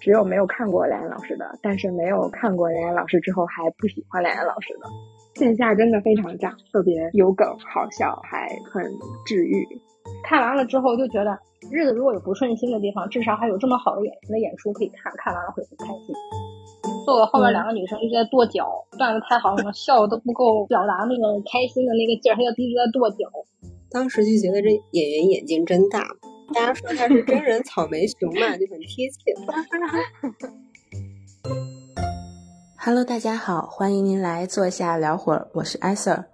[0.00, 4.88] 只有没有看过梁岩老师的，但是没有看过梁岩老师之后还不喜欢梁岩老师的。
[5.34, 8.82] 线下真的非常炸，特别有梗，好笑，还很
[9.26, 9.66] 治愈。
[10.24, 11.38] 看完了之后就觉得，
[11.70, 16.14] 日子如果有不顺心的地方，至少还有这么好的演员的演出可以看，看完了会很开心。
[17.06, 23.28] 坐我后面两个女生一直在跺脚，段子太好了，笑的都不够表达那个开心的那个劲儿，她就一直在跺脚。
[23.90, 26.06] 当时就觉得这演员眼睛真大，
[26.52, 29.32] 大家说他是真人草莓熊嘛，就很贴切。
[32.76, 36.24] Hello，大家好，欢迎您来坐下聊会儿，我是艾 Sir。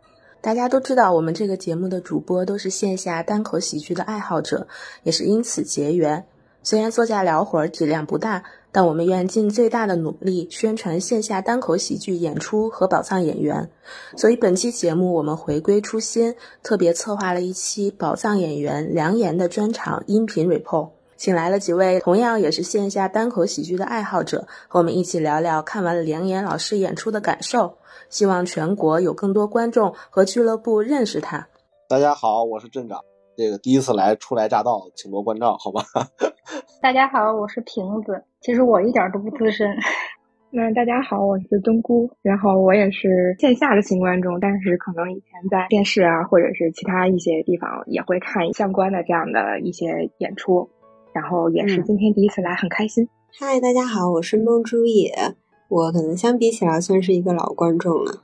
[0.40, 4.66] 大家都知道，我们这个节目的主播都是线下单口喜剧的爱好者，
[5.02, 6.24] 也是因此结缘。
[6.62, 8.42] 虽然坐下聊会儿质量不大，
[8.76, 13.70] 但我们愿尽最大的努力宣传线下单口喜剧演出和宝藏演员。
[14.18, 20.90] 所以本期节目我们回归初心，特别策划了一期宝藏演员梁岩的专场音频 report。
[21.16, 27.78] 请来了几位同样也是线下单口喜剧的爱好者，和我们一起聊聊看完了梁岩老师演出的感受。
[28.10, 31.48] 希望全国有更多观众和俱乐部认识他。
[31.88, 33.00] 大家好，我是镇长，
[33.38, 35.82] 这个第一次来初来乍到，请多关照，好吧？
[36.82, 39.76] 大家好，我是瓶子，其实我一点都不资深。
[40.50, 50.70] 那大家好，我是冬菇，然后我也是线下的新观众，但是可能以前在电视啊，或者是其他一些地方也会看相关的这样的一些演出。
[51.12, 53.08] 然后也是今天第一次来，很开心。
[53.36, 55.34] 嗨，大家好，我是梦朱野，
[55.68, 58.22] 我可能相比起来算是一个老观众了。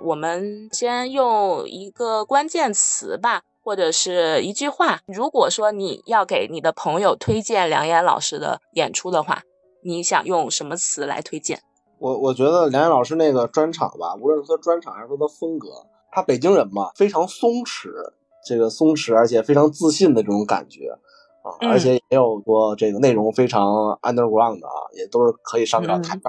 [0.00, 5.00] 我们先用一个关键词吧，或者是一句话。
[5.06, 9.42] 如果说你要给你的朋友推荐梁岩老师的演出的话，
[9.82, 11.60] 你想用什么词来推荐？
[11.98, 15.68] 我我觉得梁岩老师那个专场吧，无论是说专场还是说他风格，
[16.12, 17.88] 他北京人嘛，非常松弛，
[18.46, 20.90] 这个松弛而且非常自信的这种感觉
[21.42, 21.68] 啊。
[21.68, 23.66] 而且也有过这个内容非常
[24.02, 26.22] underground 的啊，也都是可以上得了台面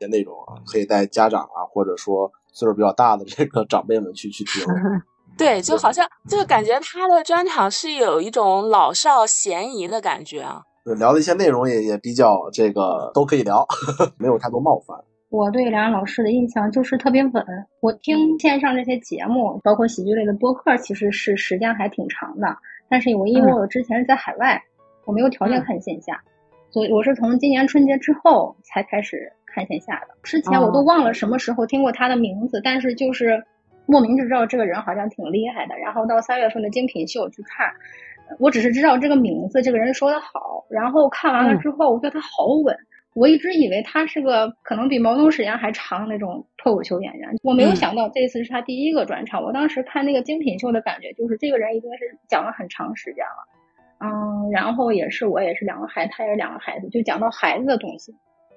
[0.00, 4.64] 的内容啊，可以带家长啊，或者说岁数比较大的这个长辈们去去听。
[5.38, 10.62] 对，就好像就感觉他的专场是有一种老少咸宜的感觉啊。
[10.84, 13.66] 聊的一些内容也也比较这个都可以聊，
[14.18, 14.96] 没有太多冒犯。
[15.30, 17.44] 我对梁老师的印象就是特别稳。
[17.80, 22.54] 我听线上这些节目，包括喜剧类的播客，其实是时间还挺长的。
[22.88, 24.62] 但是我因为我之前是在海外，
[25.06, 26.20] 我没有条件看线下，
[26.70, 30.08] 所以我是从今年春节之后才开始看线下的。
[30.22, 33.42] 之前我都忘了什么时候听过他的名字，但是就是
[33.86, 35.78] 莫名就知道这个人好像挺厉害的。
[35.78, 37.72] 然后到三月份的精品秀去看，
[38.38, 40.64] 我只是知道这个名字，这个人说的好。
[40.70, 42.74] 然后看完了之后，我觉得他好稳。
[43.14, 49.42] 我一直以为他是个可能比毛东时间还长的那种脱口秀演员，我没有想到这次是他第一个专场。
[49.42, 53.44] 我当时看那个精品秀的感觉，就是这个人一定是讲了很长时间了，
[54.00, 58.14] 嗯，然后也是我也是两个孩子，他也是两个孩子，就讲到孩子的东西，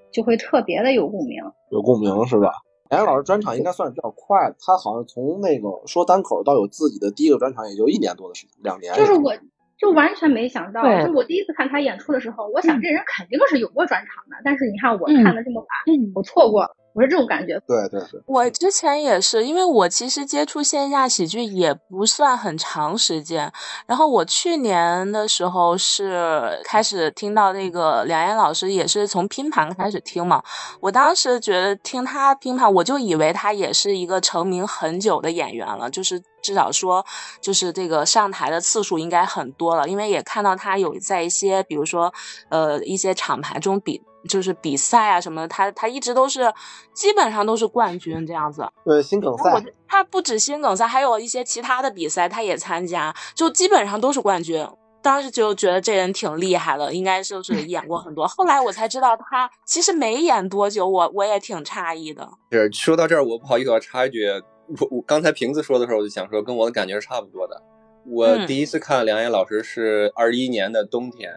[0.09, 2.53] 就会特别的有共鸣，有共鸣是吧？
[2.89, 8.95] 梁老师专场应该算是比较快的，他好像从那个说单口到有自己的第一个专场也就一年多的时间，两年。
[8.95, 9.33] 就是我。
[9.77, 15.67] 就完全没想到，就我第一次看他演出的时候，我想这人肯定是有过专场的，但是你看我看的这么晚，
[16.15, 17.61] 我错过，我是这种感觉。
[17.67, 23.51] 对对对，我之前也是，因为我其实接触线下喜剧也不算很长时间，
[23.85, 30.41] 然后我去年的时候是开始听到那个梁岩老师，也是从拼盘开始听嘛，
[30.79, 36.23] 我当时觉得听他拼盘，我就以为他也是一个成名很久的演员了，就是。
[36.45, 37.03] 至少说，
[37.41, 42.13] 就是这个上台的次数应该很多了，因为也看到他有在一些，比如说，
[42.49, 46.53] 呃，一些厂牌中比，就是比赛啊什么的，他他一直都是
[46.93, 48.67] 基本上都是冠军这样子。
[48.83, 54.67] 对，心梗赛，他不止心梗赛，还有一些其他的比赛他也参加，就基本上都是冠军。
[55.01, 58.27] 当时就觉得这人挺厉害的，应该就是演过很多。
[58.27, 62.27] 后来我才知道他其实没演多久，我我也挺诧异的。
[62.51, 64.27] 是说到这儿，我不好意思，我插一句。
[64.67, 67.61] 我我刚才瓶子说的时候，我就想说，跟我的感觉是差不多的。
[68.07, 71.31] 我第一次看梁岩老师是二一年的冬天，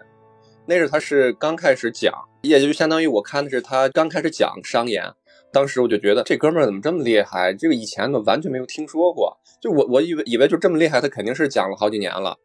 [0.69, 2.13] 那是他是刚开始讲，
[2.43, 5.03] 也就相当于我看的是他刚开始讲商演。
[5.51, 7.55] 当时我就觉得这哥们儿怎么这么厉害？
[7.55, 9.35] 这个以前呢完全没有听说过。
[9.63, 12.37] 就我我以为以为就这么厉害，他肯定是讲了好几年了，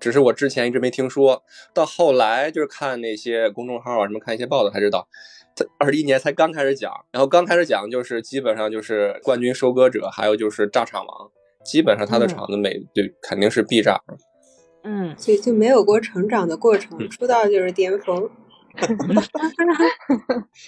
[0.00, 1.42] 只是我之前一直没听说。
[1.74, 5.06] 到后来就是看那些公众号啊什么，看一些报道才知道。
[5.54, 11.30] 他二一年才刚开始讲，然后刚开始讲就是基本上就是冠军收割者，还有就是炸场王，
[11.66, 14.00] 基本上他的场子每就肯定是必炸。
[14.08, 14.16] 嗯，
[15.16, 18.28] 所以就没有过成长的过程，出道就是巅峰。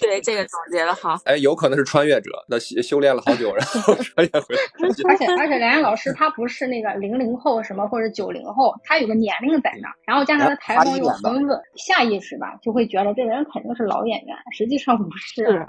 [0.01, 1.17] 对，这个总结的好。
[1.23, 4.61] 哎，有可能是穿越者，那修炼了好久，然后穿越回来。
[4.81, 15.65] 而且而且，梁岩老师他不是那个零零后什么或者九零后，他有个年龄在那儿，然后加上他台风又很稳，下意识吧就会觉得这个人肯定是老演员，实际上不是，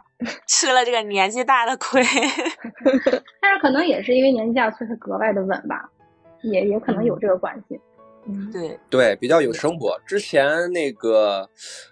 [0.49, 2.03] 吃了这个年纪大的亏。
[3.41, 5.89] 但是可能也是因为年纪大，所以格外的稳吧，
[6.43, 7.77] 也也可能有这个关系。
[7.77, 7.92] 嗯，
[8.53, 9.99] 对对，比较有生活。
[10.07, 11.49] 之前那个，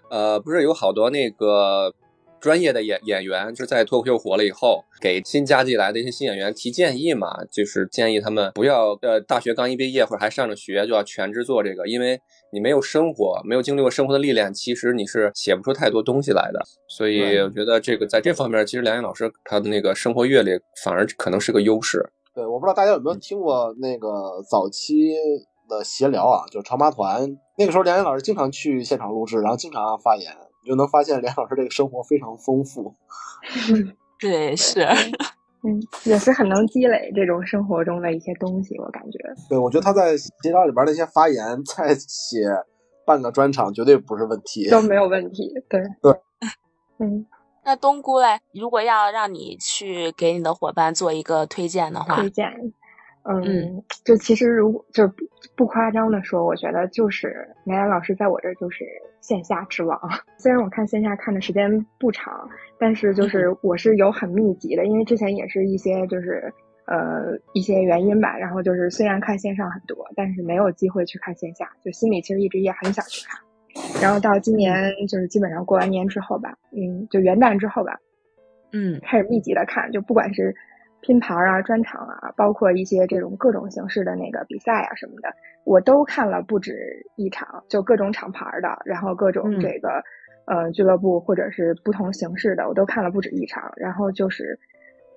[0.09, 1.93] 呃，不是有好多那个
[2.39, 12.19] 专业的演演员，就在脱口秀火了以后，给新加进来的一些新演员提建议嘛，就是建议他们不要，呃，大学刚一毕业或者还上着学就要全职做这个，因为
[12.53, 16.61] 你没有生活，没有经历过生活的历练，其实你是写不出太多东西来的。
[16.87, 20.51] 所以我觉得这个在这方面，其实梁岩老师他的那个生活阅历
[20.83, 22.09] 反而可能是个优势。
[22.33, 25.13] 对，我不知道大家有没有听过那个早期。
[25.71, 32.93] 的闲聊啊，就长马团那个时候，梁岩老师经常去现场录制，然后经常发言，你就能发现梁老师这个生活非常丰富。
[34.19, 34.81] 对，是，
[35.63, 39.17] 嗯，也是很能积累这种生活中的一些东西，我感觉。
[39.49, 42.39] 对，我觉得他在闲聊里边那些发言，再写
[43.05, 45.51] 半个专场绝对不是问题，都没有问题。
[45.69, 46.11] 对对，
[46.99, 47.25] 嗯，
[47.63, 52.45] 那冬菇嘞，如果要让你去给你的伙伴做一个推荐的话，推荐。
[53.23, 55.07] 嗯，就其实如果就
[55.55, 58.83] 不夸张的说，我觉得就是梁岩老师在我这儿就是
[59.21, 59.99] 线下之王。
[60.39, 66.51] 虽然我看线下看的时间不长，但是就是我是有很密集的，因为之前也是一些就是
[66.87, 73.39] 呃一些原因吧，然后就是虽然看线上很多，但是没有机会去看线下，就心里其实一直也很想去看。
[74.01, 77.99] 然后到今年就是基本上过完年之后吧，嗯，就元旦之后吧，
[78.73, 80.55] 嗯，开始密集的看，就不管是。
[81.01, 85.33] 拼盘啊，专场啊，包括一些这种各种形式的那个比赛啊什么的，
[85.63, 90.03] 我都看了不止一场，就各种厂牌的，然后各种这个
[90.45, 93.73] 呃俱乐部或者是不同形式的，我都看了不止一场。
[93.77, 94.59] 然后就是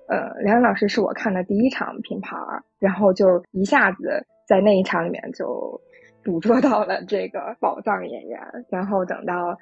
[0.07, 2.39] 呃，梁老师是我看的第一场拼盘，
[2.79, 5.79] 然后就一下子在那一场里面就
[6.23, 8.39] 捕捉到了这个宝藏演员。
[8.69, 9.55] 然后等到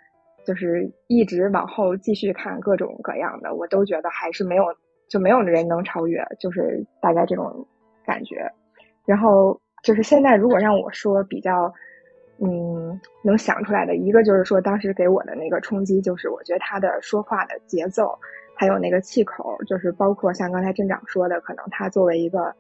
[0.45, 4.63] 就是一直往后继续看各种各样的，我都觉得还是没有。
[5.13, 7.67] 就没有人能超越，就是大概这种
[8.03, 8.51] 感觉。
[9.05, 11.71] 然后就是现在，如果让我说比较，
[12.39, 18.17] 嗯，能想出来的一个，就是说当时给我的那个冲击，就是我觉得他的说话的节奏，
[18.55, 22.51] 还有那个气口，就是包括像刚才镇长说的，可能他作为一个，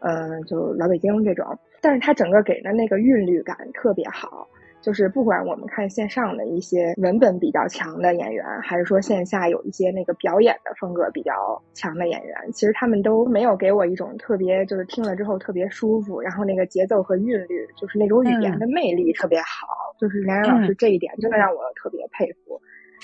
[0.00, 1.46] 嗯，就老北京这种，
[1.80, 4.48] 但是他整个给的那个韵律感特别好。
[4.80, 11.32] 就是不管我们看线上的一些文本比较强的演员，还是说线下有一些那个表演的风格比较
[11.74, 19.68] 强的演员，其实他们都没有给我一种特别就是听了之后特别舒服，然后那个节奏和韵律，就是那种语言的魅力特别好。
[19.98, 22.58] 就是梁岩老师这一点真的让我特别佩服。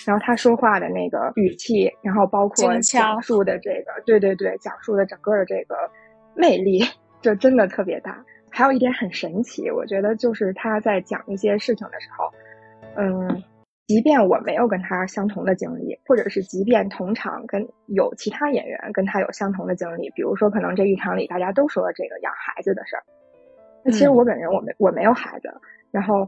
[0.07, 5.75] 然后他说话的那个语气，然后包括讲述的这个，对对对，讲述的整个的这个
[6.35, 6.83] 魅力，
[7.21, 8.25] 就真的特别大。
[8.57, 12.33] 还有一点很神奇，我觉得就是他在讲一些事情的时候，
[12.97, 13.45] 嗯，
[13.87, 23.05] 即便我没有跟他相同的经历，或者是即便同场跟有其他演员跟他有相同的经历，比如说可能这一场里大家都说了这个养孩子的事儿，
[23.85, 25.53] 那其实我本人我没我没有孩子，
[25.91, 26.27] 然后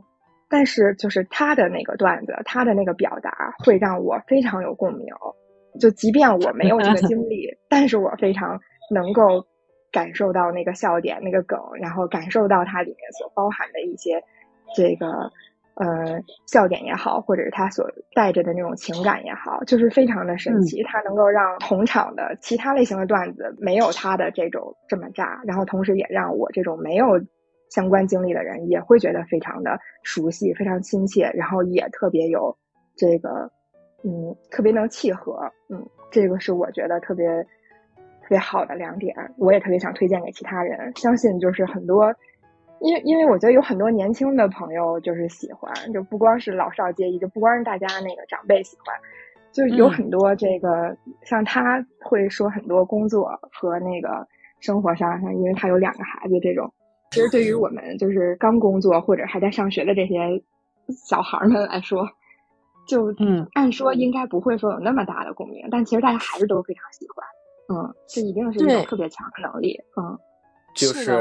[0.50, 5.06] 但是就是他的那个段子，他的那个表达会让我非常有共鸣，
[5.80, 8.60] 就即便我没有这个经历， 但是我非常
[8.92, 9.46] 能够。
[9.90, 14.22] 感受到那个笑点、那个梗，然后感受到它里面所包含的一些
[14.76, 15.30] 这个
[15.74, 20.82] 呃笑点也好，或者是它所带着的那种情感也好，就是非常的神奇。
[20.82, 27.20] 它能够让同场的其他类型的段子没有它的这种这么炸，然后同时也让我这种没有
[27.70, 32.56] 相关经历的人也会觉得非常的熟悉、非常亲切，然后也特别有
[32.94, 33.50] 这个
[34.04, 35.50] 嗯特别能契合。
[35.70, 37.46] 嗯，这个是我觉得特别。
[38.28, 40.92] 特别好的两点，我也特别想推荐给其他人。
[40.96, 42.14] 相信就是很多，
[42.80, 48.94] 因为因为我觉得有很多年轻的朋友就是喜欢，就不光是老少皆宜，就不光是大家那个长辈喜欢，
[49.50, 54.28] 就有很多这个像他会说很多工作和那个
[54.60, 56.70] 生活上，像因为他有两个孩子这种，
[57.12, 60.42] 其实对于我们就是刚工作或者还在上学的这些
[61.06, 62.06] 小孩们来说，
[62.86, 67.24] 就嗯，按说应该不会说有那么大的共鸣，但其实大家还是都非常喜欢。
[67.68, 69.78] 嗯，这一定是一种特别强的能力。
[69.96, 70.18] 嗯，
[70.74, 71.12] 就是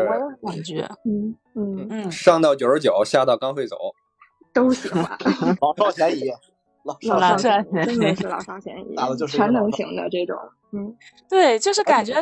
[0.42, 3.76] 我也感觉，嗯嗯嗯，上到九十九，下到刚会走，
[4.54, 5.04] 都喜欢。
[5.60, 6.32] 老少咸宜，
[6.84, 8.96] 老少咸宜，真的是老少咸宜，
[9.28, 10.38] 全能型的这种。
[10.72, 10.96] 嗯，
[11.30, 12.16] 对，就是感觉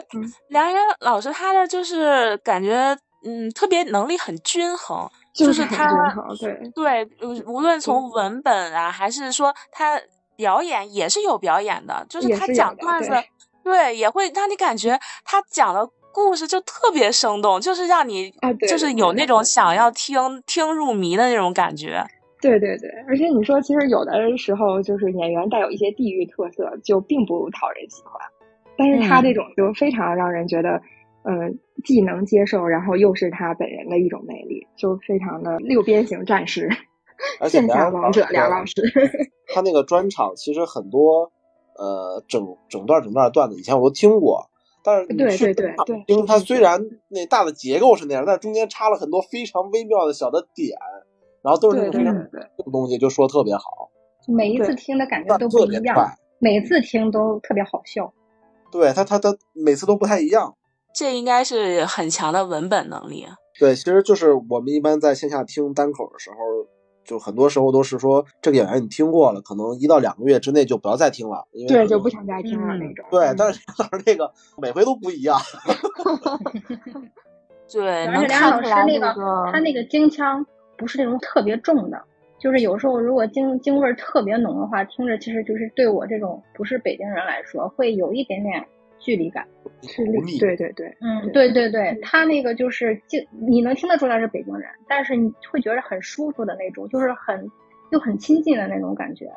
[0.50, 5.10] 梁岩老师他的就是感觉，嗯，特别能力很均衡。
[5.34, 5.92] 就是他
[6.40, 7.10] 对对，
[7.46, 10.00] 无论从文本啊，还是说他
[10.38, 13.12] 表演也是有表演的，就是他讲段子，
[13.66, 18.32] 对，也会让你感觉他讲的故事就特别生动，就是让你
[18.70, 22.06] 就是有那种想要听听入迷的那种感觉。
[22.40, 28.14] 对对对，而且你说，其实有的时候就是演员带有一些地域特色，就并不讨人喜欢。
[28.78, 30.80] 但是他这种就非常让人觉得，
[31.24, 36.70] 嗯，既能接受，然后又是他本人的一种魅力，就非常的六边形战士，
[37.50, 38.74] 线下王者梁老师。
[39.54, 41.32] 他那个专场其实很多，
[41.78, 44.50] 呃，整整段整段段子以前我都听过，
[44.84, 50.78] 但是对对对对，因为它虽然那大的结构是那样，但中间插了很多非常微妙的小的点。
[51.42, 52.28] 然后都是那种
[52.72, 53.64] 东西，就说特别好。
[54.28, 55.96] 每一次听的感觉都不一样，
[56.40, 58.12] 每次听都特别好笑。
[58.72, 60.56] 对他，他他每次都不太一样。
[60.92, 63.28] 这应该是很强的文本能力。
[63.60, 66.36] 对，其实就是我们一般在线下听单口的时候，
[67.06, 71.46] 就很多时候都是说这个演员你听过了，可能一到两个月之内就不要再听了。
[71.70, 73.06] 对，就不想再听了那种。
[73.10, 75.40] 对，但是梁老师那个每回都不一样。
[77.72, 79.14] 对，而且梁老师那个
[79.54, 80.46] 他那个京腔。
[80.78, 82.04] 不是那种特别重的，
[82.38, 88.62] 就是有时候如果京京味儿特别浓的话，听着其实就是对我这种不是北京人来说，会有一点点
[89.06, 89.46] 距离感。
[90.40, 97.48] 对对对，嗯，对对对，他那个就是就，你能听得出来是北京人，但是你会觉得很舒服的那种，就是很
[97.92, 99.32] 又很亲近的那种感觉。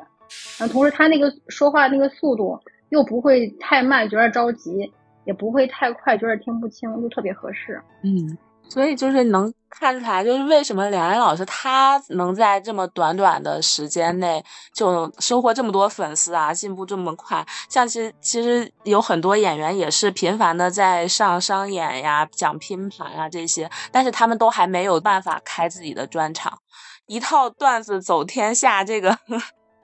[0.59, 2.59] 嗯，同时他那个说话那个速度
[2.89, 4.91] 又不会太慢，觉得着急，
[5.25, 7.79] 也不会太快，觉得听不清，就特别合适。
[8.03, 8.35] 嗯。
[8.69, 17.45] 所以就是能看出来，就是为什么梁岩老师他能在这么短短的时间内就收获这么多粉丝啊，进步这么快。
[17.67, 26.59] 像其实其实有很多演员也是频繁的在上商演呀、讲拼盘啊这些，但是他们都还没有办法开自己的专场，
[27.07, 29.17] 一套段子走天下这个。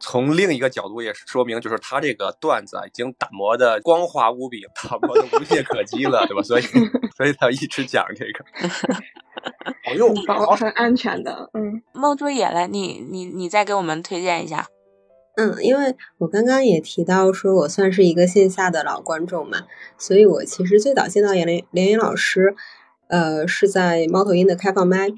[0.08, 6.44] 从另一个角度也是说明，就是他这个段子已经打磨的光滑无比，打磨的无懈可击了，对吧？
[6.44, 6.64] 所以，
[7.18, 8.46] 所以他一直讲这个，
[9.84, 10.16] 好用，
[10.56, 11.50] 很安全的。
[11.54, 14.68] 嗯，猫珠也来，你你你再给我们推荐一下。
[15.38, 19.64] 嗯，因为我刚刚也提到说，我算是一个线下的老观众嘛，
[19.98, 22.56] 所以我其实最早见到连连云老师，
[23.10, 25.10] 呃，是在猫头鹰的开放麦，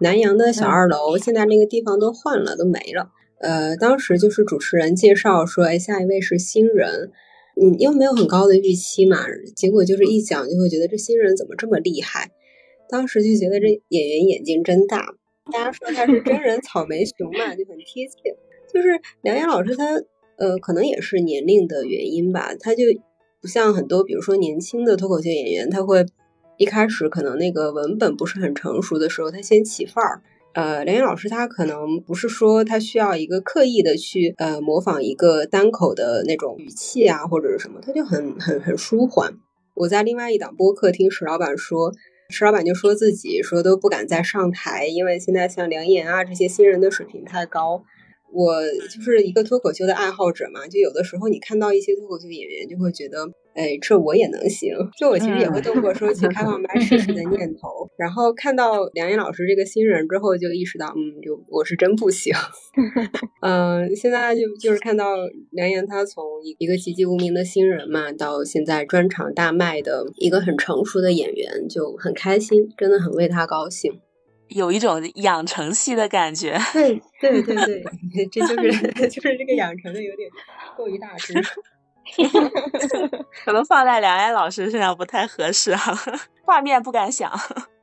[0.00, 3.10] 南阳的小二楼，现在那个地方都换了，都没了。
[3.44, 7.10] 呃，当时就是主持人介绍说，哎，下一位是新人，
[7.60, 9.18] 嗯，因为没有很高的预期嘛，
[9.54, 12.30] 结果就是一讲就会觉得这新人怎么这么厉害，
[12.88, 15.14] 当时就觉得这演员眼睛真大，
[15.52, 18.34] 大家说他是真人草莓熊嘛，就很贴切。
[18.72, 19.84] 就是梁岩老师他，
[20.36, 22.84] 呃，可能也是年龄的原因吧，他就
[23.42, 26.06] 不像很多，比如说年轻的脱口秀演员，他会
[26.56, 30.22] 一开始可能那个文本不是很成熟的时候，他先起范儿。
[30.54, 39.34] 呃，梁岩老师他可能不是说他需要一个刻意的去呃模仿一个单口的那种语气啊或者是什么，他就很很很舒缓。
[39.74, 41.92] 我在另外一档播客听石老板说，
[42.28, 47.82] 石老板就说自己说都不敢再上台，因为现在像梁岩啊这些新人的水平太高。
[48.32, 54.72] 我就是一个脱口秀的爱好者嘛，就有的时候你看到一些脱口秀演员，就会觉得，哎，这我也能行。
[54.98, 57.88] 就我其实也会动过说去开放麦试试的念头。
[57.96, 62.34] 然后看到梁岩老师这个新人之后，就意识到，嗯，就我是真不行。
[63.40, 65.16] 嗯，现在就就是看到
[65.50, 66.24] 梁岩他从
[66.58, 73.92] 一个籍籍无名的新人嘛，到现在专场大卖的一个很成熟的演员，就很开心，真的很为他高兴。
[74.48, 77.82] 有一种养成系的感觉，对对对对，
[78.30, 80.28] 这就是就是这个养成的有点
[80.76, 81.32] 过于大只，
[83.44, 85.80] 可能放在梁岩老师身上不太合适啊，
[86.44, 87.30] 画面不敢想。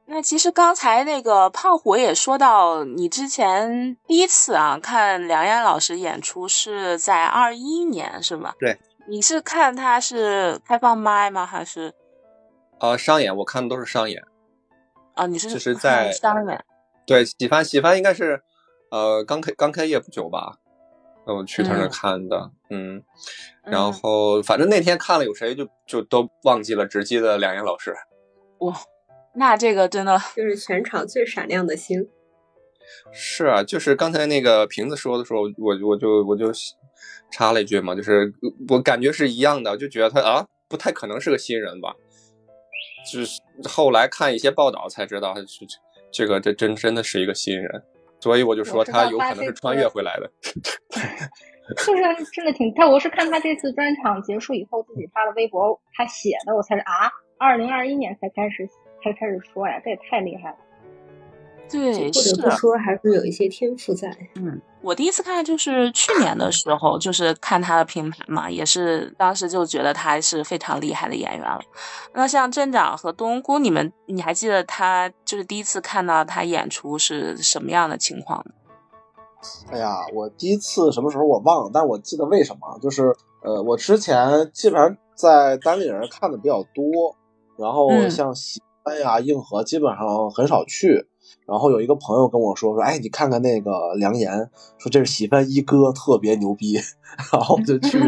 [0.06, 8.54] 那其实刚才那个胖虎也说到，你之前第一次啊看梁岩老师演出是在二一年是吗？
[8.60, 11.46] 对，你是看他是开放麦吗？
[11.46, 11.94] 还是？
[12.80, 14.22] 呃，商演，我看的都是商演。
[15.14, 16.66] 啊，你是就是在商演，
[17.06, 18.42] 对，喜番喜番应该是，
[18.90, 20.58] 呃，刚开刚开业不久吧，
[21.32, 23.04] 我去他那看的，嗯，
[23.64, 27.96] 然后反正那天看了有谁就就都忘记了，只记得两岩老师。
[28.60, 28.76] 哇，
[29.36, 32.08] 那这个真的就是全场最闪亮的星。
[33.12, 36.52] 是啊，就是刚才那个瓶子说的时候，我我就我就
[37.32, 38.34] 插了一句嘛，就是
[38.70, 41.96] 我感觉是一样的，就觉得他啊不太可能是个新人吧。
[43.12, 45.44] 就是后来看一些报道才知道，这
[46.12, 47.84] 这个这真真的是一个新人，
[48.22, 50.32] 所以我就说他有可能是穿越回来的。
[51.86, 52.02] 就是
[52.34, 58.68] 真的挺，他我是看他这次专场结束以后自己发的微博，他写的，我才是啊，二零二一年才开始
[59.02, 60.58] 才开始说呀，这也太厉害了。
[61.72, 64.10] 对，或者不说还是有一些天赋在。
[64.36, 71.62] 嗯，我第一次看就是去年的时候，就是看他的拼盘嘛，也是当时就觉得他是非常厉害的演员了。
[72.14, 78.52] 那像镇长和冬菇，你们你还记得他就是第一次看到他演出是什么样的情况吗？
[79.72, 87.16] 哎呀，我第一次什么时候我忘了，但我记得为什么，就是呃，我之前基本上在单立人看的比较多，
[87.58, 91.08] 然后像喜番呀、硬核基本上很少去。
[91.46, 96.80] 然后有一个朋友跟我说说，哎，你看看那个梁岩，说这是喜番一哥，特别牛逼。
[97.34, 98.00] 然后我就去，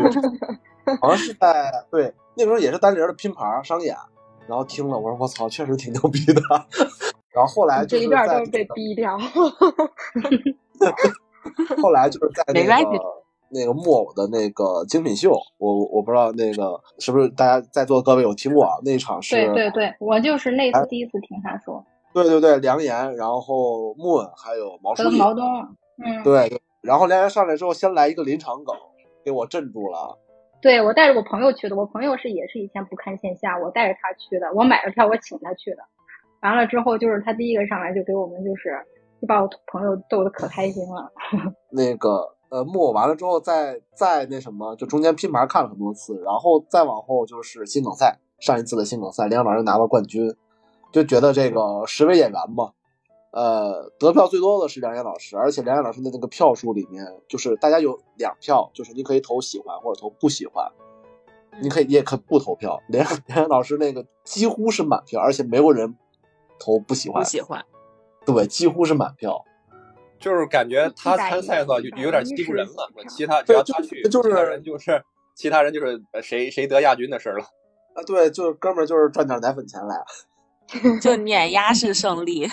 [1.02, 3.96] 好像是在对那个时候也是单立人的拼盘商演，
[4.48, 6.42] 然后听了，我说我操，确实挺牛逼的。
[7.34, 9.18] 然后后来这一段都被逼掉。
[11.82, 12.74] 后来就是在 那个
[13.50, 18.78] 那个木偶的那个精品秀，我我不知道那个是不是大家在座各位有听过啊？
[18.86, 21.86] 那场是，对对对，我就是那次第一次听他说。
[22.14, 25.44] 对对对，梁岩，然后木恩还有毛书记，毛东，
[26.06, 28.76] 嗯，对，然后梁岩上来之后，先来一个临场梗，
[29.26, 30.20] 给我镇住了。
[30.62, 35.78] 对我带着我朋友去的，我朋友是也是以前不看线下，我带着他去的，我买了票，我请他去的。
[36.42, 38.80] 完了之后，就是他第一个上来就给我们就是。
[39.22, 41.10] 就把我朋友逗得可开心了。
[41.72, 50.28] 那个呃，木偶完了之后，再再那什么，就中间拼盘看了很多次，然后再往后就是新梗赛，上一次的新梗赛，梁老师拿了冠军，
[50.94, 52.72] 就觉得这个十位演员嘛，
[53.32, 60.72] 呃，得票最多的是梁岩老师，而且梁岩老师的那个票数里面，就是大家有两票，就是你可以投喜欢或者投不喜欢，
[61.60, 62.80] 你可以你也可以不投票。
[62.88, 65.98] 梁 梁岩老师那个几乎是满票，而且没有人
[66.60, 67.24] 投不喜欢。
[67.24, 67.66] 不喜欢。
[68.24, 69.44] 对，几乎是满票，
[70.20, 72.88] 就是感觉他参赛的话就有点欺负人了。
[73.10, 77.44] 其他只要他去，就是其他人就是其他人就是谁谁得亚军的事了。
[77.96, 80.06] 啊，对，就是哥们儿就是赚点奶粉钱来了，
[81.02, 82.48] 就碾压式胜利。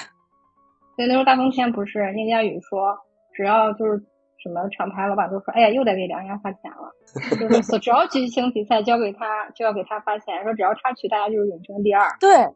[0.97, 2.97] 对，那时候大风天不是聂佳宇说，
[3.35, 3.99] 只要就是
[4.43, 6.93] 什么厂牌老板都说，哎呀，又得给梁岩发钱了，
[7.39, 12.09] 就是只要举行比赛交给他就要给他发钱，说只要他去，大家就是永生第二。
[12.21, 12.49] 对。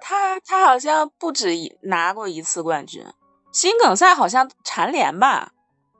[0.00, 1.48] 他他好像不止
[1.82, 3.04] 拿过一次冠军，
[3.50, 5.50] 新梗赛好像蝉联吧？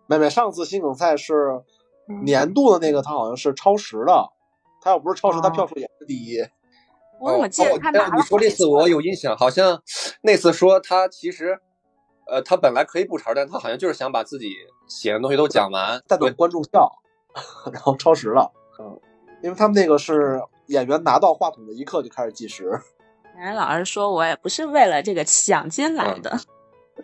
[0.06, 1.34] 妹妹，上次新梗赛是
[2.22, 4.30] 年度的那个，他好像是超时的。
[4.80, 6.38] 他要不是超时，他票数也是第一。
[7.20, 9.82] 我怎么记得他拿你说那次我有印象，好像
[10.22, 11.58] 那次说他其实，
[12.26, 14.54] 呃，他本来可以不超，但他好像就是想把自己
[14.86, 16.90] 写的东西都讲完，带动观众笑，
[17.72, 18.52] 然后超时了。
[18.80, 19.00] 嗯，
[19.42, 22.80] 因为他们那个是演员拿到话筒的一刻就开始计时。
[23.36, 26.36] 人老师说：“我也不是为了这个奖金来的，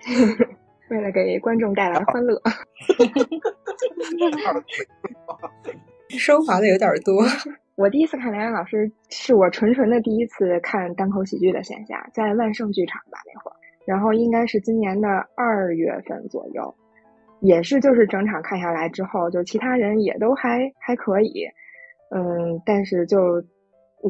[0.91, 2.41] 为了给观众带来欢乐。
[6.19, 7.25] ”升华的有点多。
[7.77, 13.57] 我第一次看梁岩老师，是我纯纯的第一次看单口喜剧的线下，在万盛剧场吧那会儿，
[13.87, 16.75] 然后应该是今年的二月份左右，
[17.41, 21.47] 也是就是整场看下来之后，就其他人也都还还可以，
[22.11, 23.43] 嗯，但是就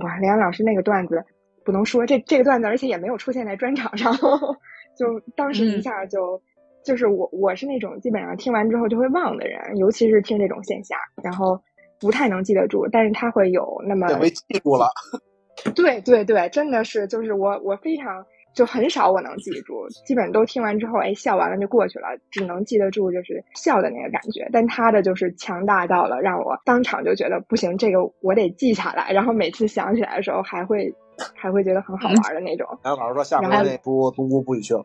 [0.00, 1.24] 哇，梁岩老师那个段子。
[1.66, 4.12] 不能说这这个段子，而且也没有出现在专场上，
[4.98, 6.42] 就当时一下就，
[6.85, 11.59] 就是我我是那种基本上听完之后就会忘的人，尤其是听这种线下，然后
[12.00, 14.88] 不太能记得住，但是他会有那么没记住了，
[15.74, 18.24] 对对对，真的是就是我我非常。
[18.54, 24.48] 就很少我能记住，基本都听完之后，哎，笑完了就过去了，只能记得住就是笑的那个感觉。
[24.52, 29.11] 但他的就是强大到了，让我当场就觉得不行，这个我得记下来。
[29.11, 30.94] 然后每次想起来的时候，还会
[31.35, 32.64] 还会觉得很好玩的那种。
[32.85, 34.85] 然后老师说下回那不东姑不许去了。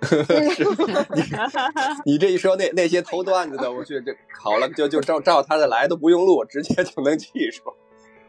[2.04, 7.62] 你这一说，那那些偷段子的，我去这好了，就就照照他的来，都不用录，直接就能记住。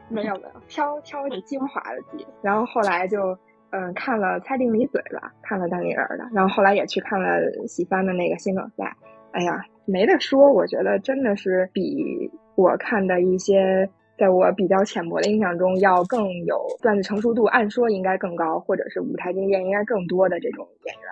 [0.09, 2.25] 没有没有，挑挑精华的记。
[2.41, 3.37] 然后后来就。
[3.71, 7.27] 嗯，看了猜定离嘴了，看了单立人的，然后后来也去看了
[7.67, 8.97] 喜番的那个新梗赛。
[9.31, 21.03] 哎呀，没得说，我觉得真的是比我看的一些，在我比较浅薄的印象中要更有段子成熟度，按说应该更高，或者是舞台经验应该更多的这种演员，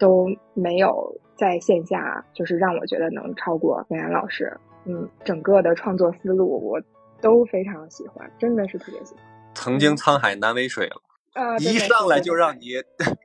[0.00, 4.52] 都没有在线下就是让我觉得能超过杨洋老师。
[4.86, 6.80] 嗯，整个的创作思路我
[7.20, 9.22] 都非常喜欢，真的是特别喜欢。
[9.54, 10.96] 曾经沧海难为水了。
[11.34, 12.70] 呃，一上来就让你，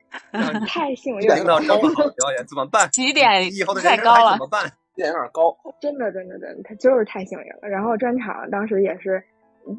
[0.68, 2.88] 太幸运了，听到这么好的表演怎么办？
[2.92, 4.64] 起点 以后的太高了，怎么办？
[4.68, 7.68] 起点有点高，真的，真的，真的，他就是太幸运了。
[7.68, 9.20] 然后专场当时也是，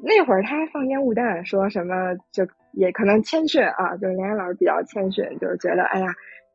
[0.03, 6.07] 那会儿他还放烟雾弹，说什么就也可能谦逊啊，就是连老师比较谦逊，就是觉得哎呀，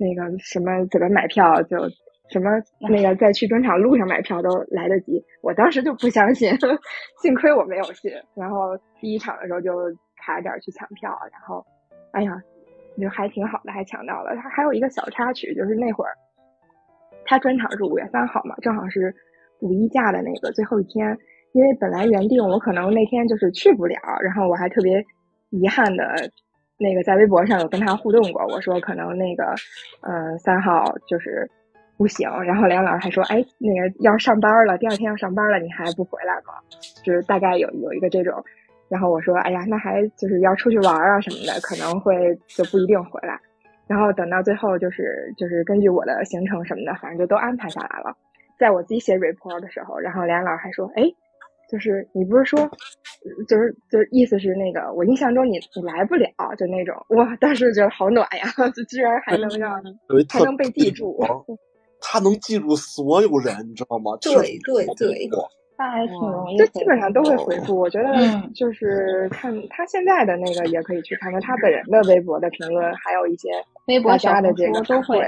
[0.03, 1.79] 那个什么怎么买票就
[2.29, 2.51] 什么
[2.91, 5.25] 那个在去专场路上买票都来得及。
[5.41, 6.51] 我当时就不相信，
[7.23, 8.13] 幸亏我没有去。
[8.35, 9.73] 然后第一场的时候就。
[10.25, 11.67] 差点去抢票，然后，
[12.13, 12.41] 哎呀，
[12.97, 14.37] 就还挺好的，还抢到了。
[14.37, 16.13] 他还有一个小插曲，就是那会儿
[17.25, 19.13] 他专场是五月三号嘛，正好是
[19.59, 21.19] 五一假的那个最后一天。
[21.55, 25.05] 因为本来原定我可能那天就是去不了，然后我还特别
[25.51, 26.05] 遗憾的，
[26.79, 29.45] 那个在微博上有跟他互动过，我说可能那个，
[30.01, 31.49] 呃，三号就是
[31.97, 36.55] 不行，然后梁老师还说，哎，那个要上班了，第二天要上班了，你还不回来吗？
[37.05, 38.43] 就是大概有有一个这种，
[38.89, 43.39] 然后我说，哎呀，那还就是要出去玩啊什么的，可能会就不一定回来，
[43.87, 48.17] 然后等到最后就是就是根据我的行程什么的，反正就都安排下来了，
[48.59, 51.03] 在我自己写 report 的时候，然后梁老师还说，哎。
[51.73, 52.61] 就是你不是说，
[53.49, 58.45] 就是就是意思是那个，我印象中你你来不了，就那种哇，当时觉得好暖呀，
[58.77, 59.83] 就居然还能让
[60.29, 61.19] 还能被记住，
[61.99, 64.13] 他能记住所有人，你知道吗？
[64.21, 64.35] 对
[64.67, 65.27] 对对，
[65.79, 67.75] 那还挺容易，就基本上都会回复。
[67.79, 68.13] 我觉得
[68.55, 73.49] 就是看他现在的那个，也可以去看看他本人的微博的评论，还有一些
[73.87, 75.19] 微博加的这个都会。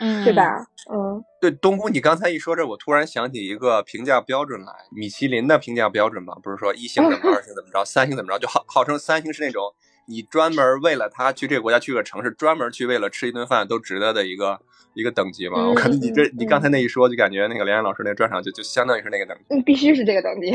[0.00, 0.66] 嗯，对吧？
[0.92, 9.74] 嗯，对，东姑，你刚才一说这，我突然想起一个评价标准来，米其林的评价标准嘛，不是说一星怎么着，二星怎么着，三星怎么着，就号号称三星是那种
[10.06, 14.60] 你专门为了他去这个国家去个城市，专门去为了吃一顿饭都值得的一个
[14.94, 15.66] 一个等级嘛。
[15.66, 19.44] 我感觉你这你刚才那一说，就感觉那个连岩老师那个专场就就相当于是那个等级。
[19.50, 20.52] 嗯，必须是这个等级。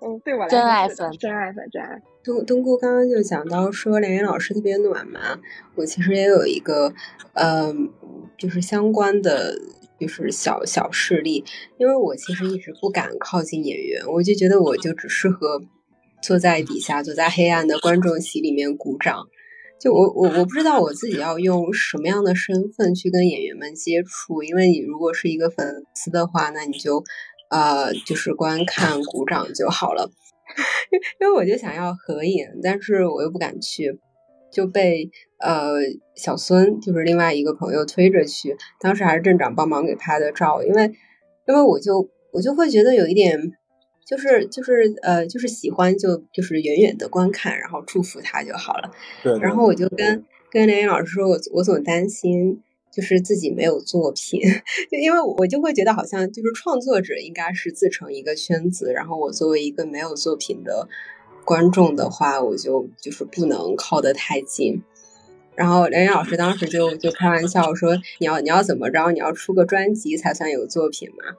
[0.00, 2.00] 嗯，对我来说，真爱粉，真爱粉，真爱。
[2.22, 5.38] 东东姑刚刚就讲到说梁岩老师特别暖嘛，
[5.74, 6.92] 我其实也有一个，
[7.34, 7.90] 嗯。
[8.38, 9.52] 就是相关的，
[9.98, 11.44] 就是小小事例，
[11.76, 15.60] 因为我其实一直不敢靠近演员，我就觉得我就只适合
[16.22, 19.26] 坐在底下，坐在黑暗的观众席里面鼓掌。
[19.80, 27.02] 就我我我不知道我自己要用什么样的身份去跟演员们接触，因为你如果是一个粉丝的话，那你就
[27.50, 30.10] 呃就是观看 鼓掌就好了，
[31.20, 33.98] 因为我就想要合影，但是我又不敢去。
[34.50, 35.74] 就被呃
[36.16, 40.90] 小孙就是另外一个朋友推着去，当时还是镇长帮忙给拍的照，因为
[41.46, 43.38] 因为我就我就会觉得有一点，
[44.06, 48.90] 就是就是呃就是喜欢就就是远远的观看，然后祝福他就好了。
[49.22, 49.38] 对。
[49.38, 54.40] 然后我就跟跟连云老师说，我我总担心就是自己没有作品，
[54.90, 60.88] 就因为我就会觉得好像就是创作者应该是自成一个圈子，然后我作为一个没有作品的。
[61.44, 64.82] 观众的话，我就就是不能靠得太近。
[65.54, 69.10] 然后梁岩老师当时就就开玩笑说：“你要你要怎么着？
[69.12, 71.38] 你要出个专辑才算有作品嘛？”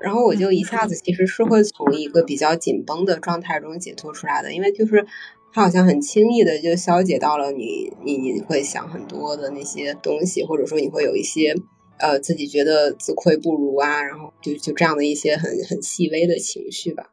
[0.00, 5.06] 然后我就一下子其实是会从一个比较紧绷的状态中解脱出来的，因为就是
[5.52, 11.54] 他好像很轻易的就消解到了你你你会想很多的那些东西，或者说你会有一些
[11.98, 17.10] 呃自己觉得自愧不如啊，然后就就这样的一些很很细微的情绪吧。